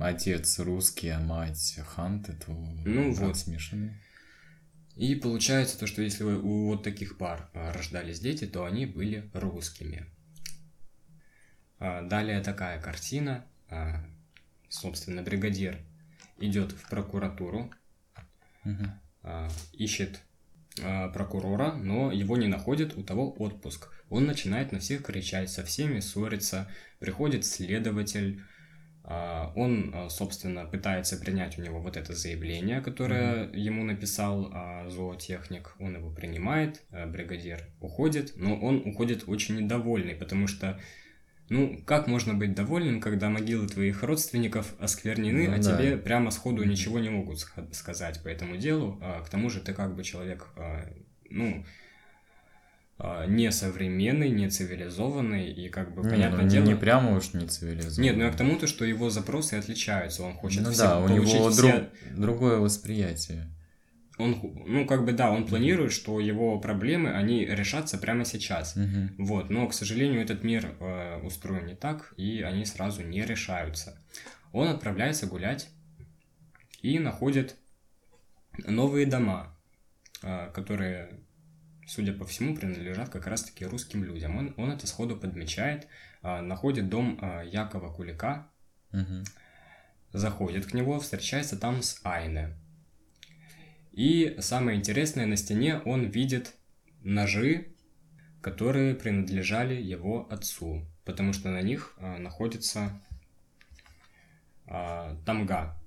[0.00, 3.36] отец русский, а мать ханты, то Ну брак вот.
[3.36, 3.94] смешанный.
[4.96, 9.30] И получается то, что если у вот таких пар а, рождались дети, то они были
[9.32, 10.06] русскими.
[11.78, 13.46] А, Далее такая картина.
[13.68, 14.04] а,
[14.68, 15.78] Собственно, бригадир
[16.38, 17.72] идет в прокуратуру,
[19.22, 20.20] а, ищет
[20.76, 23.90] прокурора, но его не находит, у того отпуск.
[24.08, 26.68] Он начинает на всех кричать, со всеми ссориться,
[27.00, 28.42] приходит следователь,
[29.02, 34.52] а, он, а, собственно, пытается принять у него вот это заявление, которое ему написал
[34.88, 40.80] зоотехник, он его принимает, бригадир уходит, но он уходит очень недовольный, потому что
[41.50, 45.76] ну, как можно быть довольным, когда могилы твоих родственников осквернены, Ну а да.
[45.76, 47.40] тебе прямо сходу ничего не могут
[47.72, 48.98] сказать по этому делу?
[49.02, 50.86] А, к тому же ты как бы человек, а,
[51.28, 51.66] ну,
[52.98, 56.64] а, не современный, не цивилизованный, и как бы, Не, понятное ну, дело...
[56.64, 58.00] не прямо уж не цивилизованно.
[58.04, 61.08] Нет, ну я к тому-то, что его запросы отличаются, он хочет Ну все да, у
[61.08, 61.62] получить него все...
[61.62, 63.48] друг- другое восприятие.
[64.20, 68.76] Он, ну, как бы, да, он планирует, что его проблемы, они решатся прямо сейчас.
[68.76, 69.14] Мгм.
[69.18, 73.98] Вот, но, к сожалению, этот мир э, устроен не так, и они сразу не решаются.
[74.52, 75.68] Он отправляется гулять
[76.82, 77.56] и находит
[78.66, 79.56] новые дома,
[80.22, 81.20] э, которые,
[81.86, 84.36] судя по всему, принадлежат как раз-таки русским людям.
[84.36, 85.86] Он, он это сходу подмечает,
[86.22, 88.46] э, находит дом э, Якова Кулика,
[88.92, 89.24] Мгм.
[90.12, 92.56] заходит к нему, встречается там с Айне.
[94.00, 96.54] И самое интересное, на стене он видит
[97.02, 97.66] ножи,
[98.40, 102.98] которые принадлежали его отцу, потому что на них а, находится
[104.64, 105.78] а, тамга.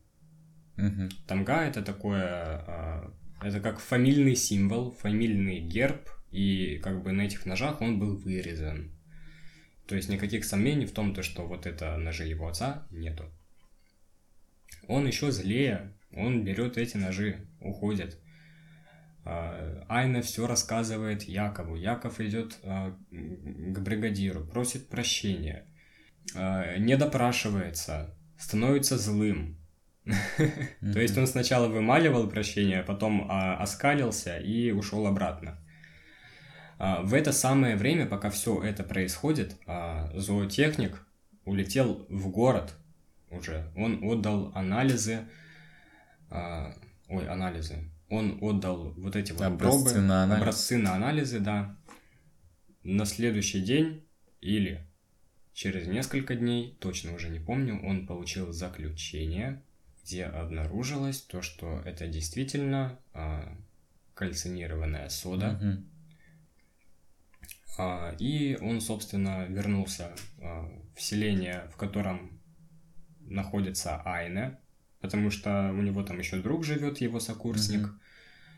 [0.76, 1.09] Мгм.
[1.26, 7.47] Тамга это такое, а, это как фамильный символ, фамильный герб, и как бы на этих
[7.47, 8.91] ножах он был вырезан.
[9.88, 13.26] То есть никаких сомнений в том, то, что вот это ножи его отца, нету.
[14.88, 18.20] Он еще злее, он берет эти ножи, уходит.
[19.26, 21.76] А, Айна все рассказывает Якову.
[21.76, 25.66] Яков идет а, к бригадиру, просит прощения,
[26.36, 29.57] а, не допрашивается, становится злым.
[30.05, 35.59] То есть он сначала вымаливал прощение, потом оскалился и ушел обратно.
[36.78, 39.55] В это самое время, пока все это происходит,
[40.14, 41.07] зоотехник
[41.45, 42.74] улетел в город
[43.30, 43.72] уже.
[43.78, 45.30] Он отдал анализы,
[47.09, 50.41] ой, анализы, он отдал вот эти вот образцы пробы, на анализ.
[50.41, 51.77] образцы на анализы, да.
[52.84, 54.05] На следующий день
[54.41, 54.86] или
[55.53, 59.63] через несколько дней, точно уже не помню, он получил заключение,
[60.03, 63.57] где обнаружилось то, что это действительно а,
[64.15, 65.59] кальцинированная сода.
[65.61, 65.84] Угу.
[67.77, 72.41] А, и он, собственно, вернулся а, в селение, в котором
[73.21, 74.59] находится Айне,
[75.04, 77.82] потому что у него там еще друг живет, его сокурсник.
[77.82, 77.99] Угу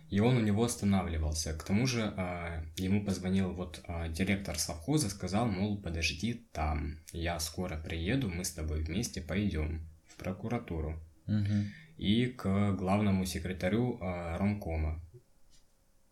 [0.09, 1.53] и он у него останавливался.
[1.53, 7.39] К тому же а, ему позвонил вот а, директор совхоза, сказал, мол, подожди там, я
[7.39, 11.01] скоро приеду, мы с тобой вместе пойдем в прокуратуру.
[11.27, 11.65] Угу.
[11.97, 15.01] И к главному секретарю а, Ромкома.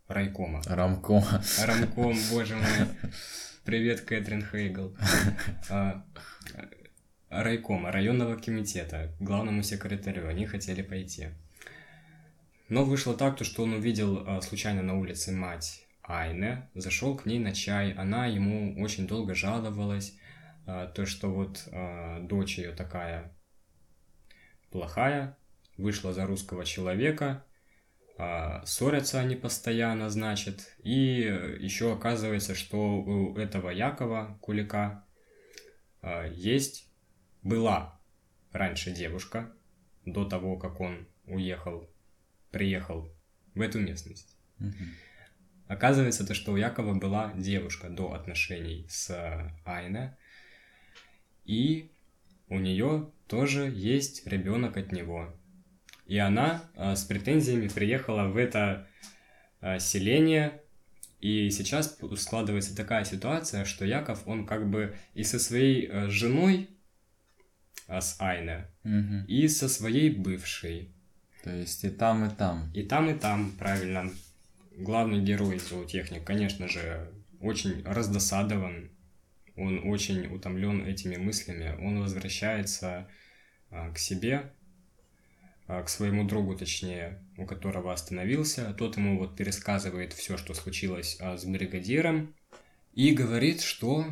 [0.07, 0.61] Райкома.
[0.65, 1.43] Рамкома.
[1.63, 2.87] Рамком, боже мой.
[3.63, 4.97] Привет, Кэтрин Хейгл.
[7.41, 10.27] Райкома, районного комитета, главному секретарю.
[10.27, 11.29] Они хотели пойти.
[12.69, 17.25] Но вышло так, то, что он увидел а, случайно на улице мать Айне, зашел к
[17.25, 20.17] ней на чай, она ему очень долго жаловалась,
[20.65, 23.35] а, то, что вот а, дочь ее такая
[24.71, 25.37] плохая,
[25.77, 27.45] вышла за русского человека,
[28.65, 31.21] ссорятся они постоянно, значит, и
[31.59, 35.03] еще оказывается, что у этого Якова Кулика
[36.31, 36.92] есть,
[37.43, 37.99] была
[38.51, 39.51] раньше девушка,
[40.05, 41.89] до того, как он уехал
[42.51, 43.11] приехал
[43.55, 44.37] в эту местность.
[44.59, 44.73] Угу.
[45.67, 50.17] Оказывается, то, что у Якова была девушка до отношений с Айна,
[51.45, 51.91] и
[52.47, 55.33] у нее тоже есть ребенок от него.
[56.05, 58.87] И она а, с претензиями приехала в это
[59.61, 60.61] а, селение,
[61.19, 66.69] и сейчас складывается такая ситуация, что Яков, он как бы и со своей а, женой,
[68.01, 69.25] с Айна, угу.
[69.27, 70.93] и со своей бывшей,
[71.43, 72.71] то есть и там, и там.
[72.73, 74.09] И там, и там, правильно.
[74.77, 78.89] Главный герой зоотехник, конечно же, очень раздосадован,
[79.55, 83.07] он очень утомлен этими мыслями, он возвращается
[83.69, 84.51] а, к себе,
[85.67, 88.73] а, к своему другу, точнее, у которого остановился.
[88.73, 92.33] Тот ему вот пересказывает все, что случилось а, с бригадиром,
[92.93, 94.05] и говорит, что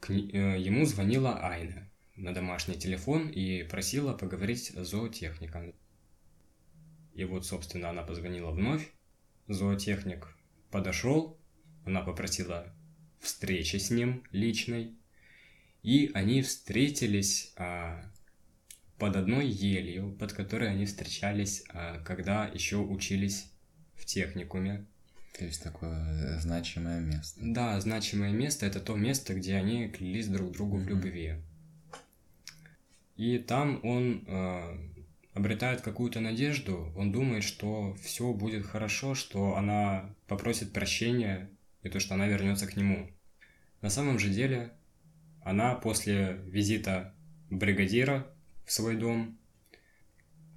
[0.00, 5.74] к, э, ему звонила Айна на домашний телефон и просила поговорить с зоотехником.
[7.14, 8.90] И вот, собственно, она позвонила вновь.
[9.48, 10.28] Зоотехник
[10.70, 11.38] подошел,
[11.84, 12.74] она попросила
[13.20, 14.96] встречи с ним личной.
[15.82, 18.04] И они встретились а,
[18.98, 23.50] под одной елью, под которой они встречались, а, когда еще учились
[23.94, 24.86] в техникуме.
[25.36, 27.40] То есть такое значимое место.
[27.42, 30.84] Да, значимое место это то место, где они клялись друг другу mm-hmm.
[30.84, 31.34] в любви.
[33.22, 34.78] И там он э,
[35.32, 41.48] обретает какую-то надежду, он думает, что все будет хорошо, что она попросит прощения
[41.84, 43.08] и то, что она вернется к нему.
[43.80, 44.72] На самом же деле,
[45.40, 47.14] она после визита
[47.48, 48.26] бригадира
[48.66, 49.38] в свой дом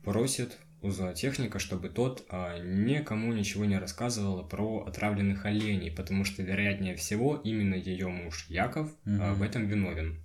[0.04, 6.42] просит у зоотехника, чтобы тот а, никому ничего не рассказывал про отравленных оленей, потому что,
[6.42, 9.18] вероятнее всего, именно ее муж Яков угу.
[9.22, 10.25] а, в этом виновен.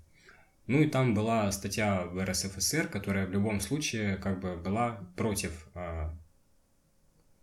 [0.70, 5.66] Ну и там была статья в РСФСР, которая в любом случае как бы была против
[5.74, 6.16] а,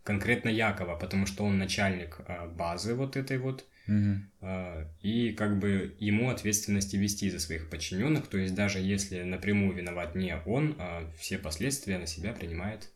[0.02, 4.14] конкретно Якова, потому что он начальник а, базы вот этой вот, угу.
[4.40, 9.74] а, и как бы ему ответственности вести за своих подчиненных, то есть даже если напрямую
[9.74, 12.88] виноват не он, а все последствия на себя принимает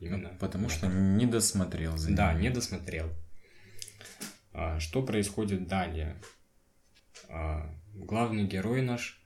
[0.00, 0.36] именно.
[0.38, 0.76] Потому Яков.
[0.76, 2.16] что не досмотрел за ним.
[2.16, 3.08] Да, не досмотрел.
[4.52, 6.14] А, что происходит далее?
[7.30, 9.17] А, главный герой наш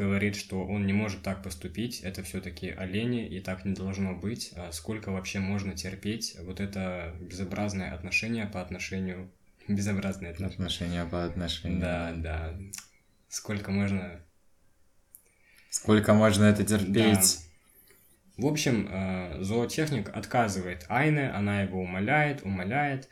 [0.00, 4.52] говорит, что он не может так поступить, это все-таки олени, и так не должно быть.
[4.56, 9.30] А сколько вообще можно терпеть вот это безобразное отношение по отношению...
[9.68, 10.56] Безобразное отношение.
[10.56, 11.80] Отношение по отношению.
[11.80, 12.58] Да, да.
[13.28, 14.20] Сколько можно...
[15.68, 17.38] Сколько можно это терпеть?
[18.36, 18.42] Да.
[18.42, 23.08] В общем, э, зоотехник отказывает Айне, она его умоляет, умоляет.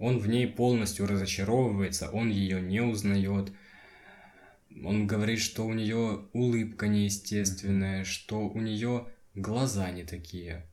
[0.00, 3.52] Он в ней полностью разочаровывается, он ее не узнает–
[4.82, 10.66] он говорит, что у нее улыбка неестественная, что у нее глаза не такие.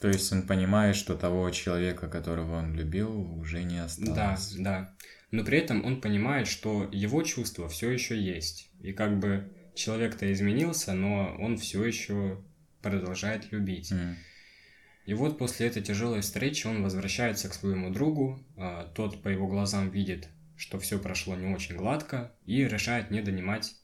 [0.00, 4.52] То есть он понимает, что того человека, которого он любил, уже не осталось.
[4.54, 4.96] Да, да.
[5.30, 8.70] Но при этом он понимает, что его чувства все еще есть.
[8.80, 12.44] И как бы человек-то изменился, но он все еще
[12.82, 13.92] продолжает любить.
[13.92, 14.16] М.
[15.06, 19.46] И вот после этой тяжелой встречи он возвращается к своему другу, а, тот по его
[19.46, 23.76] глазам видит, что все прошло не очень гладко, и решает не донимать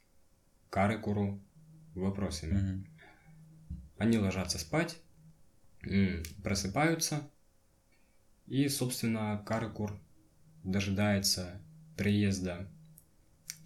[0.70, 1.40] Карыкуру
[1.94, 2.52] вопросами.
[2.52, 2.86] Мгм.
[3.98, 4.96] Они ложатся спать,
[6.42, 7.28] просыпаются,
[8.46, 9.98] и, собственно, Карыкур
[10.64, 11.60] дожидается
[11.96, 12.68] приезда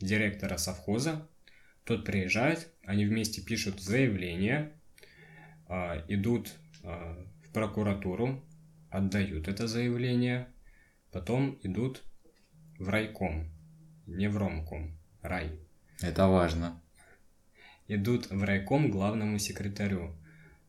[0.01, 1.27] директора совхоза.
[1.85, 4.73] Тот приезжает, они вместе пишут заявление,
[5.69, 6.53] а, идут
[6.83, 8.43] а, в прокуратуру,
[8.91, 10.49] отдают это заявление,
[11.13, 12.03] потом идут
[12.79, 13.49] в райком,
[14.07, 15.59] не в ромком, рай.
[16.01, 16.81] Это важно.
[17.89, 20.15] Идут в райком главному секретарю.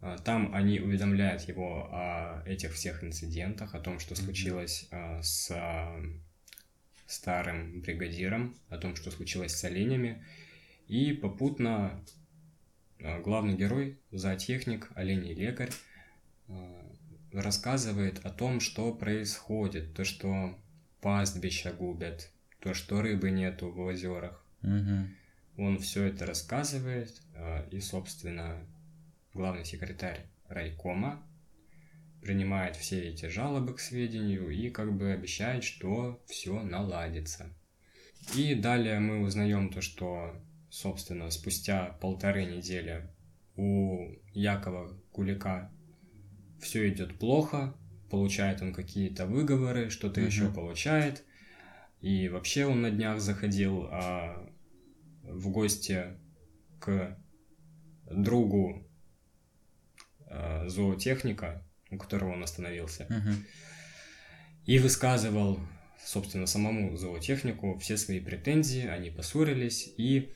[0.01, 5.49] А, Там они уведомляют его о этих всех инцидентах, о том, что случилось а, с
[5.51, 5.99] а,
[7.07, 10.23] старым бригадиром, о том, что случилось с оленями.
[10.87, 12.03] И попутно
[12.99, 15.71] главный герой, зоотехник, оленей лекарь,
[17.31, 20.55] рассказывает о том, что происходит, то, что
[21.05, 24.43] пастбища губят, то, что рыбы нету в озерах.
[24.63, 25.15] Мгм.
[25.55, 28.65] Он все это рассказывает, а, и, собственно,
[29.31, 31.23] главный секретарь райкома
[32.23, 37.53] принимает все эти жалобы к сведению и как бы обещает, что все наладится.
[38.35, 40.35] И далее мы узнаем то, что,
[40.71, 43.07] собственно, спустя полторы недели
[43.55, 45.71] у Якова Кулика
[46.59, 47.75] все идет плохо,
[48.09, 50.29] получает он какие-то выговоры, что-то Мгм.
[50.29, 51.23] еще получает.
[52.01, 54.47] И вообще он на днях заходил а,
[55.23, 56.17] в гости
[56.79, 57.17] к
[58.09, 58.87] другу
[60.27, 63.45] а, зоотехника, у которого он остановился, Мгм.
[64.65, 65.59] и высказывал,
[66.03, 70.33] собственно, самому зоотехнику все свои претензии, они поссорились, и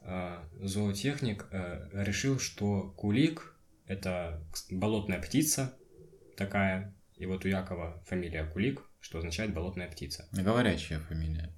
[0.00, 3.56] а, зоотехник а, решил, что кулик–
[3.86, 5.76] это болотная птица
[6.36, 10.28] такая, и вот у Якова фамилия Кулик, что означает болотная птица.
[10.32, 11.50] Говорящая фамилия.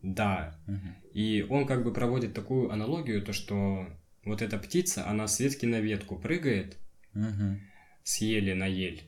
[0.00, 0.94] Да, Мгм.
[1.12, 3.88] и он как бы проводит такую аналогию, то что
[4.24, 6.76] вот эта птица, она с ветки на ветку прыгает,
[7.14, 7.60] Мгм.
[8.04, 9.02] с ели на ель.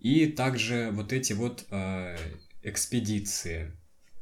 [0.00, 2.16] И также вот эти вот э,
[2.62, 3.72] экспедиции,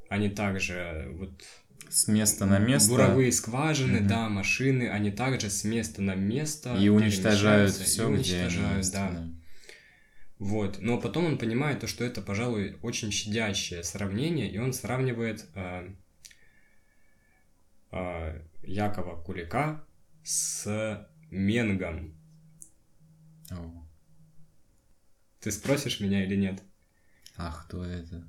[0.09, 1.43] они также вот
[1.91, 2.89] С места на место.
[2.89, 4.09] буровые скважины, Мгм.
[4.09, 8.47] да, машины, они также с места на место И уничтожают перемещаются, и все, где они
[8.47, 9.36] уничтожают, да.
[10.39, 15.47] Вот, но потом он понимает то, что это, пожалуй, очень щадящее сравнение, и он сравнивает
[15.55, 15.95] э,
[17.93, 19.87] э, Якова Кулика
[20.23, 22.15] с Менгом.
[23.51, 23.87] О.
[25.41, 26.63] Ты спросишь меня или нет?
[27.37, 28.29] А кто это?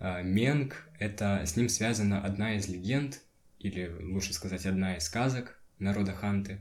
[0.00, 3.20] А, Менг— это с ним связана одна из легенд,
[3.60, 6.60] или лучше сказать, одна из сказок народа Ханты.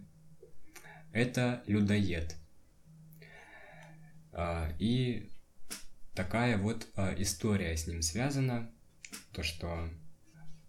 [1.12, 2.36] Это людоед.
[4.34, 5.32] А, И
[6.16, 8.72] такая вот а, история с ним связана,
[9.32, 9.90] то что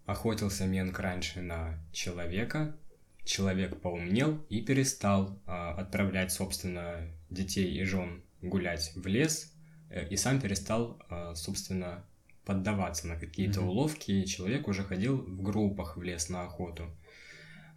[0.07, 2.77] охотился Менг раньше на человека,
[3.25, 9.55] человек поумнел и перестал а, отправлять, собственно, детей и жен гулять в лес,
[9.89, 11.03] э, и сам перестал,
[11.35, 12.05] собственно,
[12.45, 13.71] поддаваться на какие-то Мгм.
[13.71, 16.95] уловки, и человек уже ходил в группах в лес на охоту.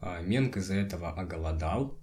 [0.01, 1.97] Менг из-за этого оголодал,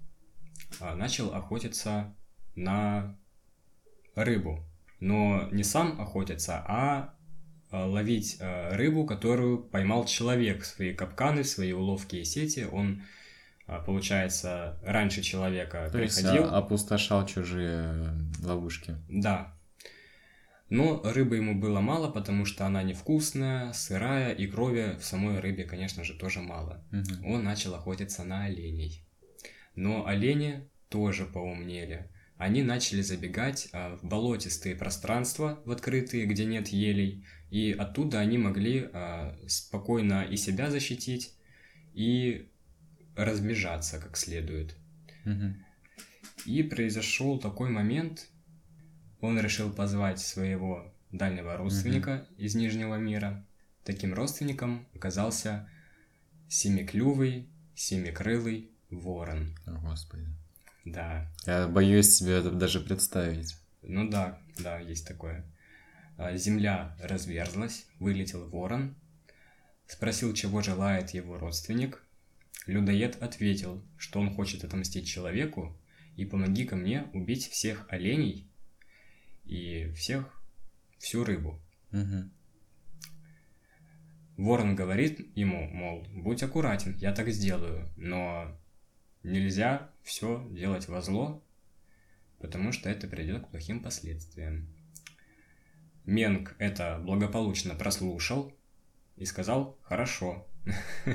[0.81, 2.17] начал охотиться
[2.55, 3.19] на
[4.15, 4.65] рыбу.
[5.01, 7.15] Но не сам охотиться, а
[7.75, 12.69] а, ловить а, рыбу, которую поймал человек в свои капканы, в свои уловки и сети.
[12.71, 13.03] Он,
[13.67, 16.45] а, получается, раньше человека То есть приходил.
[16.45, 17.83] а, опустошал чужие
[18.43, 18.95] э, ловушки.
[19.09, 19.53] Да.
[20.71, 25.65] Но рыбы ему было мало, потому что она невкусная, сырая, и крови в самой рыбе,
[25.65, 26.85] конечно же, тоже мало.
[26.93, 27.27] Мгм.
[27.27, 29.05] Он начал охотиться на оленей.
[29.75, 32.09] Но олени тоже поумнели.
[32.37, 38.39] Они начали забегать а, в болотистые пространства, в открытые, где нет елей, и оттуда они
[38.39, 41.35] могли а, спокойно и себя защитить,
[41.93, 42.49] и
[43.17, 44.77] разбежаться как следует.
[46.45, 48.29] И произошел такой момент,
[49.21, 53.47] он решил позвать своего дальнего родственника из Нижнего мира.
[53.85, 55.69] Таким родственником оказался
[56.49, 59.57] семиклювый, семикрылый ворон.
[59.67, 60.27] О, Господи.
[60.85, 63.57] Да, Я боюсь себе это даже представить.
[63.83, 65.45] ну да, да, есть такое.
[66.17, 68.95] А, Земля разверзлась, вылетел ворон,
[69.87, 72.03] спросил, чего желает его родственник.
[72.67, 75.77] людоед ответил, что он хочет отомстить человеку,
[76.17, 78.47] и помоги ко мне убить всех оленей
[79.45, 80.41] и всех,
[80.99, 81.61] всю рыбу.
[81.91, 82.31] Мгм.
[84.37, 88.57] Ворон говорит ему, мол, будь аккуратен, я так сделаю, но
[89.25, 91.43] нельзя все делать во зло,
[92.39, 94.69] потому что это приведет к плохим последствиям.
[96.05, 98.53] Менг это благополучно прослушал
[99.17, 100.47] и сказал «хорошо».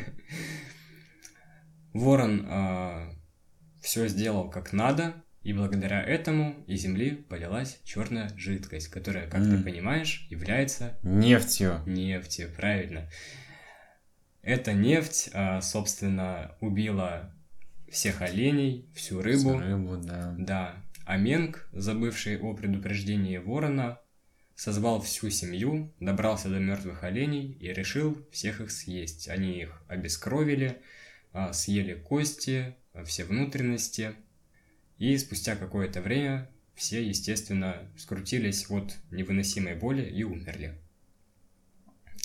[1.93, 3.15] Ворон
[3.81, 9.63] все сделал как надо, и благодаря этому из земли полилась черная жидкость, которая, как ты
[9.63, 11.81] понимаешь, является Нефтью.
[11.85, 13.09] нефтью, правильно.
[14.41, 17.33] Эта нефть, а, собственно, убила
[17.91, 19.57] всех оленей, всю рыбу.
[19.57, 20.35] Всю рыбу, да.
[20.37, 20.83] Да.
[21.05, 23.99] А Менг, забывший о предупреждении ворона,
[24.55, 29.29] созвал всю семью, добрался до мертвых оленей и решил всех их съесть.
[29.29, 30.81] Они их обескровили,
[31.31, 32.75] а, съели кости,
[33.05, 34.15] все внутренности.
[34.97, 40.77] И спустя какое-то время все, естественно, скрутились от невыносимой боли и умерли.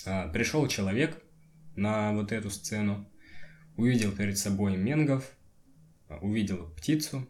[0.05, 1.23] А, Пришел человек
[1.77, 3.09] на вот эту сцену,
[3.77, 5.31] увидел перед собой менгов,
[6.09, 7.29] а, увидел птицу,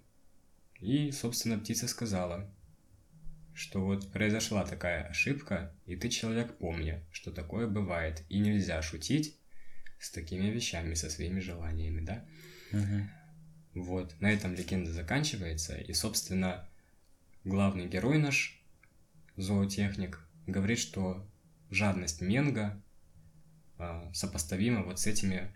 [0.81, 2.51] и, собственно, птица сказала,
[3.55, 9.39] что вот произошла такая ошибка, и ты, человек, помни, что такое бывает, и нельзя шутить
[10.01, 12.25] с такими вещами, со своими желаниями, да?
[12.73, 13.11] Мгм.
[13.75, 16.69] Вот, на этом легенда заканчивается, и, собственно,
[17.45, 18.61] главный герой наш,
[19.37, 21.27] зоотехник, говорит, что
[21.71, 22.81] жадность Менга
[23.79, 25.53] а, сопоставима вот с этими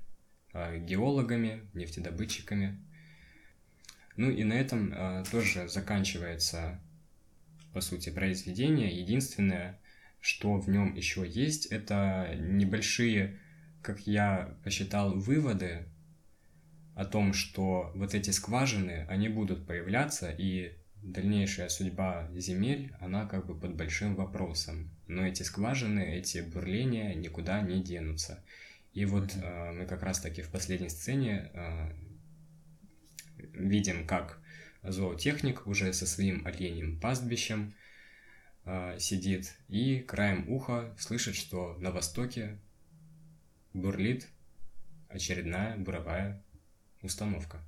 [0.52, 2.78] а, геологами, нефтедобытчиками.
[4.18, 6.80] Ну и на этом а, тоже заканчивается,
[7.72, 8.90] по сути, произведение.
[8.90, 9.78] Единственное,
[10.20, 13.38] что в нем еще есть, это небольшие,
[13.80, 15.86] как я посчитал, выводы
[16.96, 23.46] о том, что вот эти скважины, они будут появляться, и дальнейшая судьба земель, она как
[23.46, 24.90] бы под большим вопросом.
[25.06, 28.42] Но эти скважины, эти бурления никуда не денутся.
[28.94, 31.92] И вот э, мы как раз-таки в последней сцене э,
[33.58, 34.40] видим, как
[34.82, 37.74] зоотехник уже со своим оленем пастбищем
[38.64, 42.58] э, сидит и краем уха слышит, что на востоке
[43.74, 44.28] бурлит
[45.08, 46.42] очередная буровая
[47.02, 47.58] установка.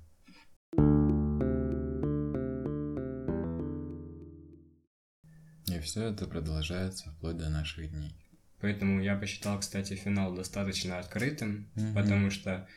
[5.67, 8.13] И все это продолжается вплоть до наших дней.
[8.59, 11.93] Поэтому я посчитал, кстати, финал достаточно открытым, Мгм.
[11.95, 12.67] потому что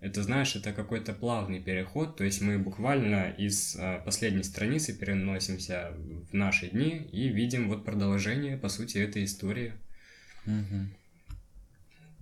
[0.00, 5.92] это, знаешь, это какой-то плавный переход, то есть мы буквально из э, последней страницы переносимся
[6.30, 9.72] в наши дни и видим вот продолжение, по сути, этой истории.
[10.44, 10.94] Мгм.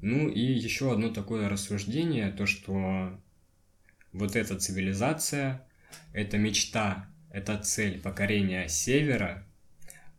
[0.03, 3.19] Ну и еще одно такое рассуждение, то что
[4.13, 5.67] вот эта цивилизация,
[6.13, 9.45] эта мечта, эта цель покорения севера,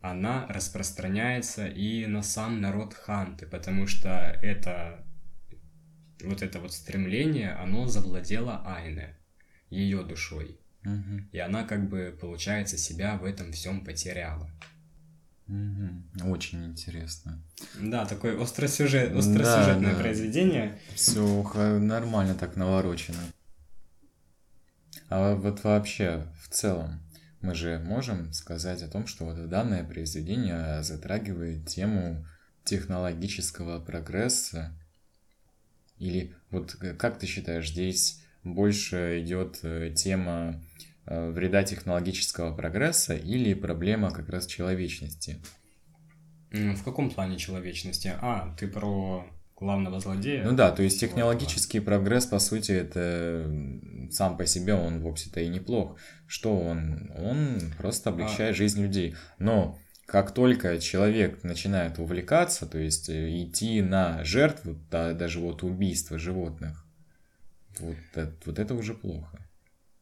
[0.02, 5.05] она распространяется и на сам народ Ханты, потому что это
[6.22, 9.16] вот это вот стремление, оно завладело Айне,
[9.70, 10.58] ее душой.
[10.82, 11.28] Мгм.
[11.32, 14.50] И она как бы, получается, себя в этом всем потеряла.
[15.46, 16.10] Мгм.
[16.24, 17.40] Очень интересно.
[17.80, 20.00] Да, такое остросюжет, Да, остросюжетное да.
[20.00, 20.78] произведение.
[20.94, 21.42] Все
[21.78, 23.18] нормально так наворочено.
[25.08, 27.00] А вот вообще, в целом,
[27.40, 32.26] мы же можем сказать о том, что вот данное произведение затрагивает тему
[32.64, 34.72] технологического прогресса.
[35.98, 40.62] Или вот э, как ты считаешь, здесь больше идет э, тема
[41.06, 45.40] э, вреда технологического прогресса или проблема как раз человечности?
[46.50, 48.12] В каком плане человечности?
[48.20, 50.44] А, ты про главного злодея?
[50.44, 53.50] Ну да, то есть технологический прогресс, по сути, это
[54.10, 55.98] сам по себе он вовсе-то и неплох.
[56.26, 57.10] Что он?
[57.16, 59.16] Он просто облегчает жизнь людей.
[59.38, 65.62] Но как только человек начинает увлекаться, то есть э, идти на жертву, да, даже вот
[65.62, 66.86] убийство животных,
[67.80, 69.38] вот, это- вот это уже плохо.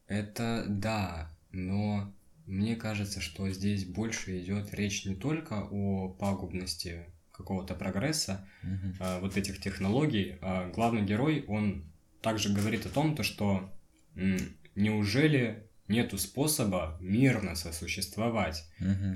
[0.06, 2.12] Это да, но
[2.46, 8.96] мне кажется, что здесь больше идет речь не только о пагубности какого-то прогресса, Мгм.
[9.00, 10.36] а, вот этих технологий.
[10.42, 11.84] А главный герой, он
[12.20, 13.72] также говорит о том, то, что
[14.76, 18.64] неужели нету способа мирно сосуществовать?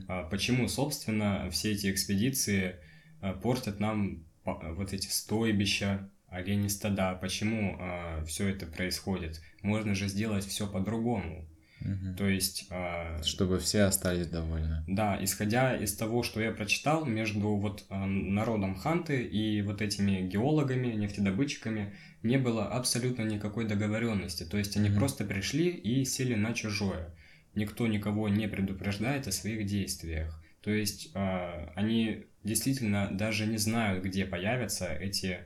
[0.08, 2.76] А Почему, собственно, все эти экспедиции
[3.20, 7.14] а, портят нам па- вот эти стойбища, олени стада?
[7.14, 7.78] Почему
[8.26, 9.40] все это происходит?
[9.62, 11.48] Можно же сделать все по-другому.
[11.80, 12.16] Мгм.
[12.16, 12.66] То есть...
[12.70, 14.82] а, Чтобы все остались довольны.
[14.88, 20.26] Да, исходя из того, что я прочитал, между вот а, народом Ханты и вот этими
[20.28, 24.44] геологами, нефтедобытчиками не было абсолютно никакой договоренности.
[24.44, 24.98] То есть они Мгм.
[24.98, 27.14] просто пришли и сели на чужое.
[27.54, 30.42] Никто никого не предупреждает о своих действиях.
[30.62, 35.38] То есть а, они действительно даже не знают, где появятся эти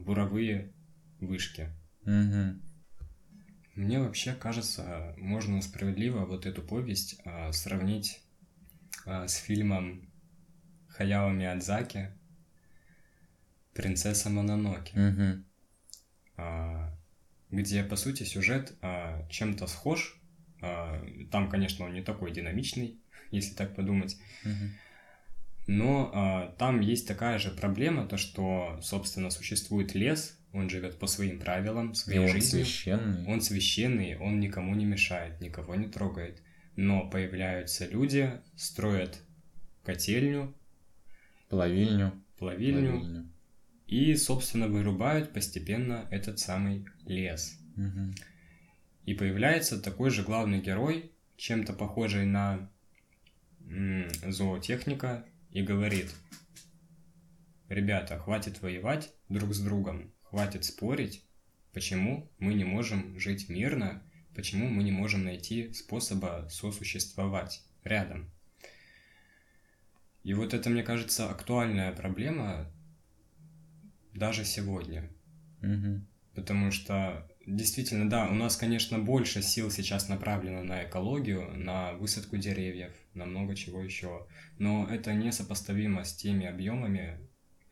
[0.00, 0.72] буровые
[1.20, 1.68] вышки.
[2.04, 2.60] Мгм.
[3.74, 8.20] Мне вообще кажется, можно справедливо вот эту повесть а, сравнить
[9.06, 10.10] а, с фильмом
[10.88, 12.10] Хаяо Миядзаки
[13.72, 15.44] «Принцесса Мононоке», Мгм.
[16.36, 16.94] а,
[17.50, 20.20] где, по сути, сюжет а, чем-то схож.
[20.60, 23.00] А, Там, конечно, он не такой динамичный,
[23.30, 24.18] если так подумать.
[24.44, 24.72] Мгм.
[25.66, 31.06] Но а, там есть такая же проблема, то что, собственно, существует лес, он живет по
[31.06, 32.64] своим правилам, И своей он жизнью.
[32.64, 33.26] священный.
[33.26, 36.42] Он священный, он никому не мешает, никого не трогает.
[36.76, 39.20] Но появляются люди, строят
[39.84, 40.54] котельню,
[41.48, 42.12] Плавильню.
[42.38, 43.32] плавильню Плавильню.
[43.86, 47.58] и, собственно, вырубают постепенно этот самый лес.
[47.76, 48.14] Мгм.
[49.04, 52.70] И появляется такой же главный герой, чем-то похожий на
[53.68, 56.10] м, зоотехника, и говорит,
[57.68, 61.22] ребята, хватит воевать друг с другом, хватит спорить,
[61.74, 64.02] почему мы не можем жить мирно,
[64.34, 68.30] почему мы не можем найти способа сосуществовать рядом.
[70.24, 72.72] И вот это, мне кажется, актуальная проблема
[74.14, 75.10] даже сегодня.
[75.60, 76.06] Мгм.
[76.34, 82.38] Потому что действительно, да, у нас, конечно, больше сил сейчас направлено на экологию, на высадку
[82.38, 84.26] деревьев, на много чего еще.
[84.58, 87.18] Но это несопоставимо с теми объемами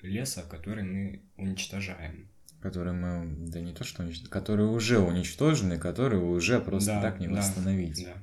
[0.03, 2.29] леса, которые мы уничтожаем.
[2.61, 7.21] Которые мы, да не то что уничтожены, которые уже уничтожены, которые уже просто Да, так
[7.21, 8.05] не да, восстановить.
[8.05, 8.15] Да.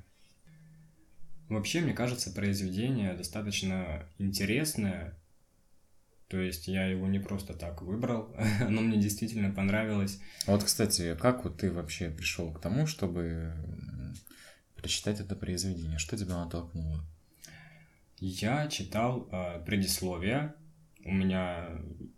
[1.50, 5.18] Вообще, мне кажется, произведение достаточно интересное.
[6.28, 10.20] То есть я его не просто так выбрал, оно мне действительно понравилось.
[10.46, 13.54] Вот, кстати, как вот ты вообще пришел к тому, чтобы
[14.76, 15.98] прочитать это произведение?
[15.98, 17.04] Что тебя натолкнуло?
[18.20, 20.54] Я читал э, предисловие.
[21.06, 21.70] У меня,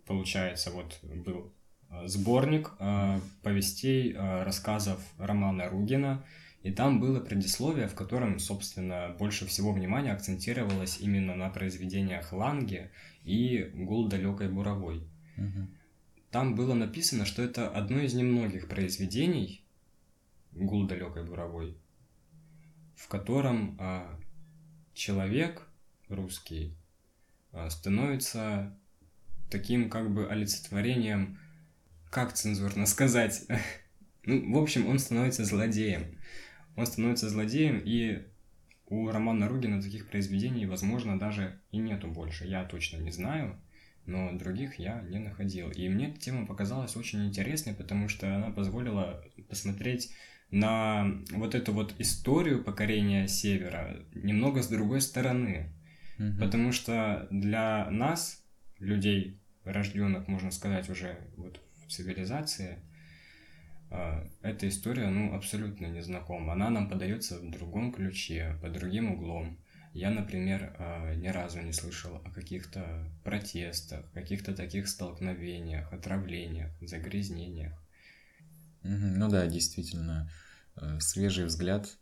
[0.06, 1.52] получается, вот был
[2.04, 6.24] сборник э, повестей, э, рассказов Романа Ругина.
[6.62, 12.90] И там было предисловие, в котором, собственно, больше всего внимания акцентировалось именно на произведениях Ланге
[13.24, 15.08] и «Гул далекой буровой».
[15.36, 15.74] Мгм.
[16.30, 19.64] Там было написано, что это одно из немногих произведений
[20.52, 21.76] «Гул далекой буровой»,
[22.94, 24.20] в котором а,
[24.92, 25.66] человек
[26.08, 26.76] русский
[27.52, 28.78] а, становится
[29.50, 31.39] таким как бы олицетворением,
[32.10, 33.46] как цензурно сказать,
[34.24, 36.18] ну, в общем, он становится злодеем.
[36.76, 38.26] Он становится злодеем, и
[38.86, 42.46] у Романа Ругина таких произведений, возможно, даже и нету больше.
[42.46, 43.56] Я точно не знаю,
[44.06, 45.70] но других я не находил.
[45.70, 50.12] И мне эта тема показалась очень интересной, потому что она позволила посмотреть
[50.50, 55.72] на вот эту вот историю покорения Севера немного с другой стороны.
[56.18, 56.38] Мгм.
[56.40, 58.44] Потому что для нас,
[58.78, 61.60] людей, рожденных, можно сказать, уже вот
[61.90, 62.78] цивилизации,
[63.90, 66.52] а, эта история, ну, абсолютно незнакома.
[66.52, 69.58] Она нам подается в другом ключе, под другим углом.
[69.92, 77.72] Я, например, а, ни разу не слышал о каких-то протестах, каких-то таких столкновениях, отравлениях, загрязнениях.
[78.82, 80.30] Ну да, действительно,
[80.76, 81.98] э, свежий взгляд.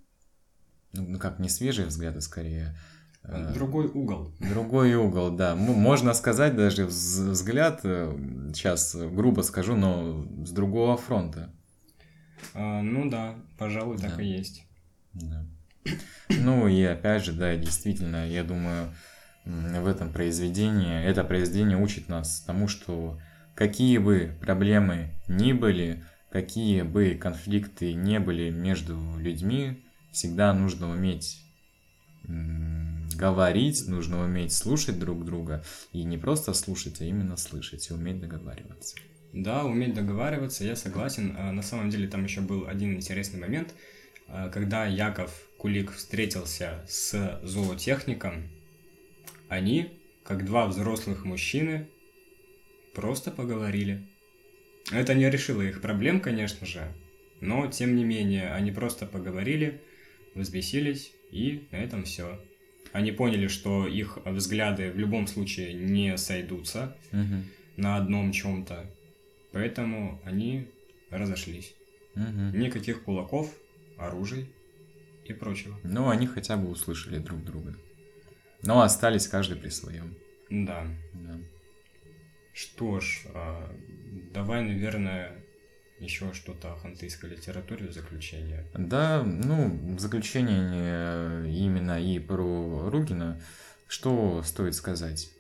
[0.93, 2.77] Ну, ну как, не свежий взгляд, а скорее
[3.25, 4.33] Другой угол.
[4.41, 5.55] другой угол, да.
[5.55, 11.53] Можно сказать даже вз- взгляд, сейчас грубо скажу, но с другого фронта.
[12.55, 14.23] А, ну да, пожалуй, так Да.
[14.23, 14.65] и есть.
[15.13, 15.45] Да.
[16.31, 18.93] Ну и опять же, да, действительно, я думаю,
[19.45, 23.19] в этом произведении, это произведение учит нас тому, что
[23.55, 29.83] какие бы проблемы ни были, какие бы конфликты не были между людьми,
[30.13, 31.43] всегда нужно уметь
[33.19, 38.21] говорить, нужно уметь слушать друг друга, и не просто слушать, а именно слышать и уметь
[38.21, 38.97] договариваться.
[39.33, 41.35] Да, уметь договариваться, я согласен.
[41.37, 43.75] А, На самом деле там еще был один интересный момент,
[44.29, 48.49] А, когда Яков Кулик встретился с зоотехником,
[49.49, 49.91] они,
[50.23, 51.89] как два взрослых мужчины,
[52.95, 54.07] просто поговорили.
[54.93, 56.93] Это не решило их проблем, конечно же,
[57.41, 59.81] но тем не менее они просто поговорили,
[60.35, 62.39] взбесились и на этом все.
[62.93, 67.45] Они поняли, что их взгляды в любом случае не сойдутся, Мгм.
[67.77, 68.91] на одном чем-то.
[69.53, 70.69] Поэтому они
[71.11, 71.75] разошлись.
[72.15, 72.59] Мгм.
[72.59, 73.53] Никаких кулаков,
[73.97, 74.49] оружий.
[75.25, 75.79] и прочего.
[75.85, 77.77] Ну, они хотя бы услышали друг друга.
[78.63, 80.15] Но остались каждый при своем.
[80.49, 80.87] Да.
[81.13, 81.39] Да.
[82.55, 83.71] Что ж, а,
[84.33, 85.33] давай, наверное,
[86.01, 88.65] еще что-то о хантыйской литературе в заключение.
[88.75, 93.41] Да, ну, в заключение именно и про Ругина,
[93.89, 95.31] что стоит сказать?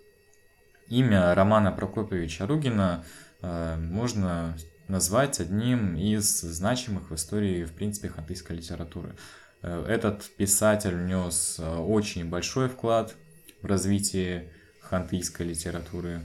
[0.88, 3.04] Имя Романа Прокопьевича Ругина
[3.42, 4.56] э, можно
[4.88, 9.14] назвать одним из значимых в истории, в принципе, хантыйской литературы.
[9.60, 13.14] Э, этот писатель внес э, очень большой вклад
[13.60, 16.22] в развитие хантыйской литературы.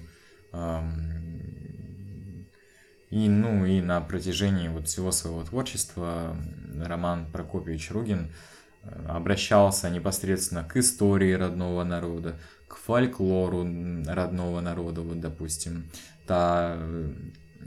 [3.14, 6.36] И, ну, и на протяжении вот всего своего творчества
[6.84, 8.32] Роман Прокопьевич Ругин
[8.82, 13.68] э, обращался непосредственно к истории родного народа, к фольклору
[14.08, 15.92] родного народа, вот, допустим,
[16.26, 16.76] та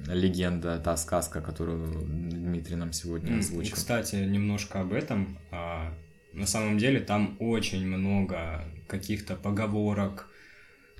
[0.09, 3.77] легенда, та сказка, которую Дмитрий нам сегодня озвучил.
[3.77, 5.39] Кстати, немножко об этом.
[5.53, 5.95] А,
[6.33, 10.29] на самом деле там очень много каких-то поговорок,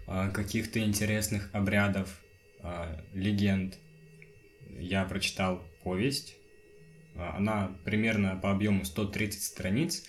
[0.07, 2.21] а, каких-то интересных обрядов,
[2.63, 3.77] а, легенд.
[4.79, 6.37] Я прочитал повесть.
[7.17, 10.05] Она примерно по объему 130 страниц.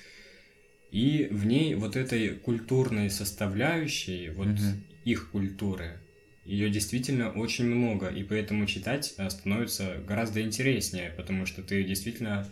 [0.91, 4.61] И в ней вот этой культурной составляющей, вот угу.
[5.03, 5.99] их культуры,
[6.48, 12.48] ее действительно очень много, и поэтому читать э, становится гораздо интереснее, потому что ты действительно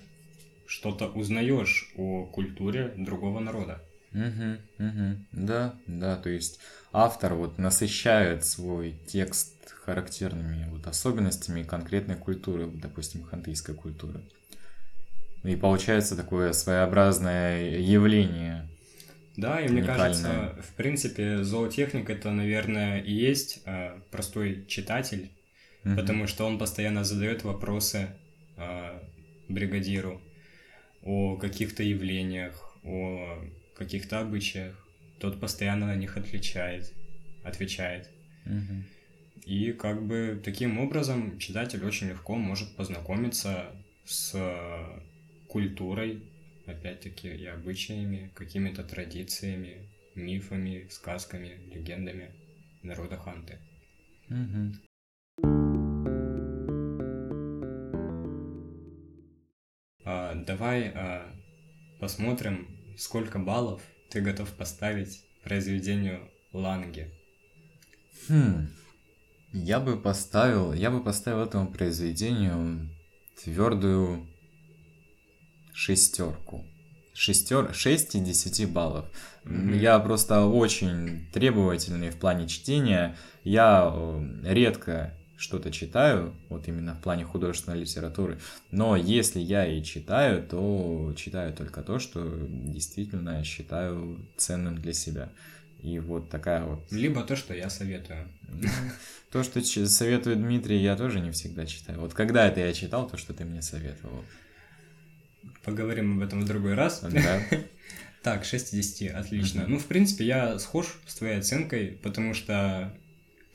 [0.67, 3.81] что-то узнаешь о культуре другого народа.
[4.15, 5.17] Угу, угу.
[5.33, 6.59] Да, да, то есть
[6.93, 14.21] автор вот насыщает свой текст характерными вот особенностями конкретной культуры, допустим, хантыйской культуры.
[15.43, 18.67] И получается такое своеобразное явление
[19.37, 25.29] да, и мне кажется, в принципе, зоотехник это, наверное, и есть э, простой читатель,
[25.83, 25.95] mm-hmm.
[25.97, 28.07] потому что он постоянно задает вопросы
[28.55, 28.99] э,
[29.49, 30.21] бригадиру
[31.03, 33.43] о каких-то явлениях, о
[33.75, 34.75] каких-то обычаях.
[35.19, 36.93] Тот постоянно на них отвечает,
[37.43, 38.09] отвечает.
[38.45, 38.83] Mm-hmm.
[39.45, 43.71] И как бы таким образом читатель очень легко может познакомиться
[44.05, 44.35] с
[45.47, 46.23] культурой
[46.65, 52.31] опять-таки, и обычаями, какими-то традициями, мифами, сказками, легендами
[52.81, 53.59] народа Ханты.
[54.29, 54.73] Угу.
[60.05, 61.33] А, давай а,
[61.99, 67.11] посмотрим, сколько баллов ты готов поставить произведению Ланги.
[68.27, 68.69] Хм.
[69.53, 72.89] Я бы поставил, я бы поставил этому произведению
[73.41, 74.27] твердую
[75.73, 76.65] шестерку.
[77.13, 77.73] Шестер...
[77.73, 79.05] 6 из 10 баллов.
[79.45, 79.77] Mm-hmm.
[79.77, 83.15] Я просто очень требовательный в плане чтения.
[83.43, 88.39] Я э, редко что-то читаю, вот именно в плане художественной литературы.
[88.71, 95.29] Но если я и читаю, то читаю только то, что действительно считаю ценным для себя.
[95.81, 96.91] И вот такая вот...
[96.91, 98.27] Либо то, что я советую.
[99.31, 101.99] То, что советует Дмитрий, я тоже не всегда читаю.
[101.99, 104.23] Вот когда это я читал, то, что ты мне советовал.
[105.61, 107.01] Поговорим об этом в другой раз.
[107.01, 107.41] Да.
[108.23, 109.65] Так, 6 из 10, отлично.
[109.67, 112.91] Ну, в принципе, я схож с твоей оценкой, потому что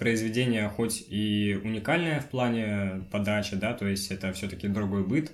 [0.00, 5.32] произведение хоть и уникальное в плане подачи, да, то есть это все-таки другой быт,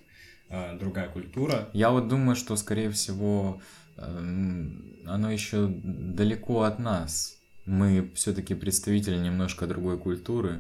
[0.51, 1.69] а, другая культура.
[1.73, 3.63] Я вот думаю, что, скорее всего,
[3.97, 7.39] эм, оно еще далеко от нас.
[7.65, 10.59] Мы все-таки представители немножко другой культуры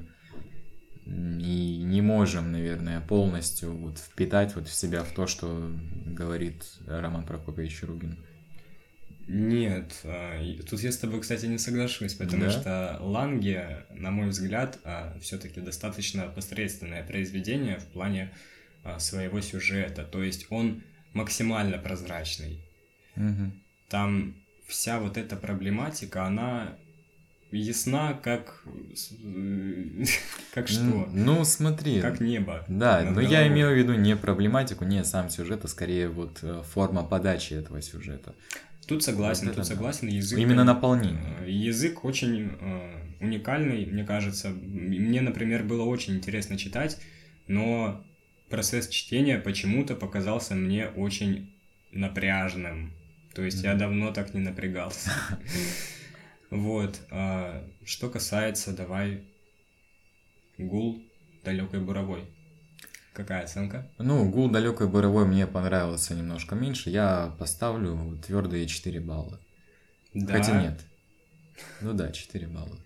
[1.04, 5.70] и не можем, наверное, полностью вот впитать вот в себя в то, что
[6.06, 8.18] говорит Роман Прокопьевич Ругин.
[9.28, 12.50] Нет, а, тут я с тобой, кстати, не соглашусь, потому да?
[12.50, 18.32] что Ланге, на мой взгляд, а, все-таки достаточно посредственное произведение в плане
[18.84, 20.04] а, своего сюжета.
[20.04, 20.82] То есть он
[21.12, 22.60] максимально прозрачный.
[23.16, 23.50] Угу.
[23.88, 24.34] Там
[24.68, 26.76] вся вот эта проблематика, она
[27.50, 28.62] ясна, как...
[30.54, 31.08] как что?
[31.12, 32.00] Ну, смотри.
[32.00, 32.64] Как небо.
[32.68, 36.62] Да, но я имел в виду не проблематику, не сам сюжет, а скорее вот э,
[36.72, 38.34] форма подачи этого сюжета.
[38.86, 40.08] Тут согласен, вот тут согласен.
[40.08, 41.20] Язык, Именно наполнение.
[41.40, 44.50] Э, язык очень э, уникальный, мне кажется.
[44.50, 47.00] Мне, например, было очень интересно читать,
[47.48, 48.04] но
[48.48, 51.52] процесс чтения почему-то показался мне очень
[51.90, 52.92] напряжным.
[53.34, 53.72] То есть mm-hmm.
[53.72, 55.10] я давно так не напрягался.
[56.48, 57.00] Вот.
[57.10, 59.24] А, что касается, давай,
[60.58, 61.02] гул
[61.42, 62.22] далекой буровой.
[63.16, 63.90] Какая оценка?
[63.96, 66.90] Ну, гул далекой буровой мне понравился немножко меньше.
[66.90, 69.40] Я поставлю твердые 4 балла.
[70.12, 70.34] Да.
[70.34, 70.84] Хотя нет.
[71.80, 72.78] Ну да, 4 балла.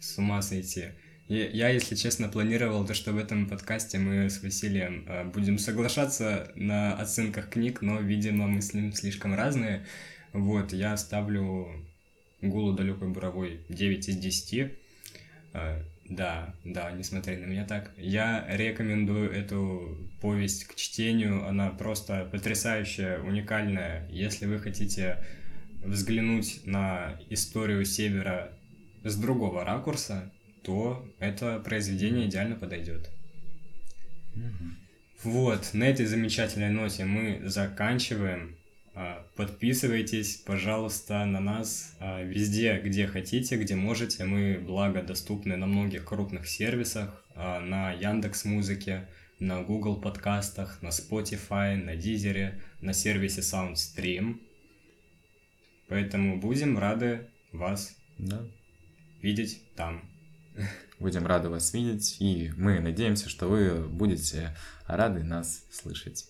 [0.00, 0.86] С ума сойти.
[1.28, 6.50] Я, если честно, планировал то, что в этом подкасте мы с Василием э, будем соглашаться
[6.54, 9.84] на оценках книг, но, видимо, мы с ним слишком разные.
[10.32, 11.68] Вот, я ставлю
[12.40, 14.72] «Гулу далекой буровой» 9 из 10.
[16.08, 17.90] Да, да, не смотри на меня так.
[17.96, 21.46] Я рекомендую эту повесть к чтению.
[21.46, 24.06] Она просто потрясающая, уникальная.
[24.10, 25.24] Если вы хотите
[25.82, 28.52] взглянуть на историю Севера
[29.02, 30.30] с другого ракурса,
[30.62, 33.10] то это произведение идеально подойдет.
[35.22, 38.53] Вот, на этой замечательной ноте мы заканчиваем.
[38.96, 44.24] А, подписывайтесь, пожалуйста, на нас а, везде, где хотите, где можете.
[44.24, 49.08] Мы, благо, доступны на многих крупных сервисах, а, на Яндекс Музыке,
[49.40, 54.40] на Google подкастах, на Spotify, на Дизере, на сервисе SoundStream.
[55.88, 58.42] Поэтому будем рады вас да.
[59.20, 60.08] видеть там.
[61.00, 64.56] Будем рады вас видеть, и мы надеемся, что вы будете
[64.86, 66.28] рады нас слышать.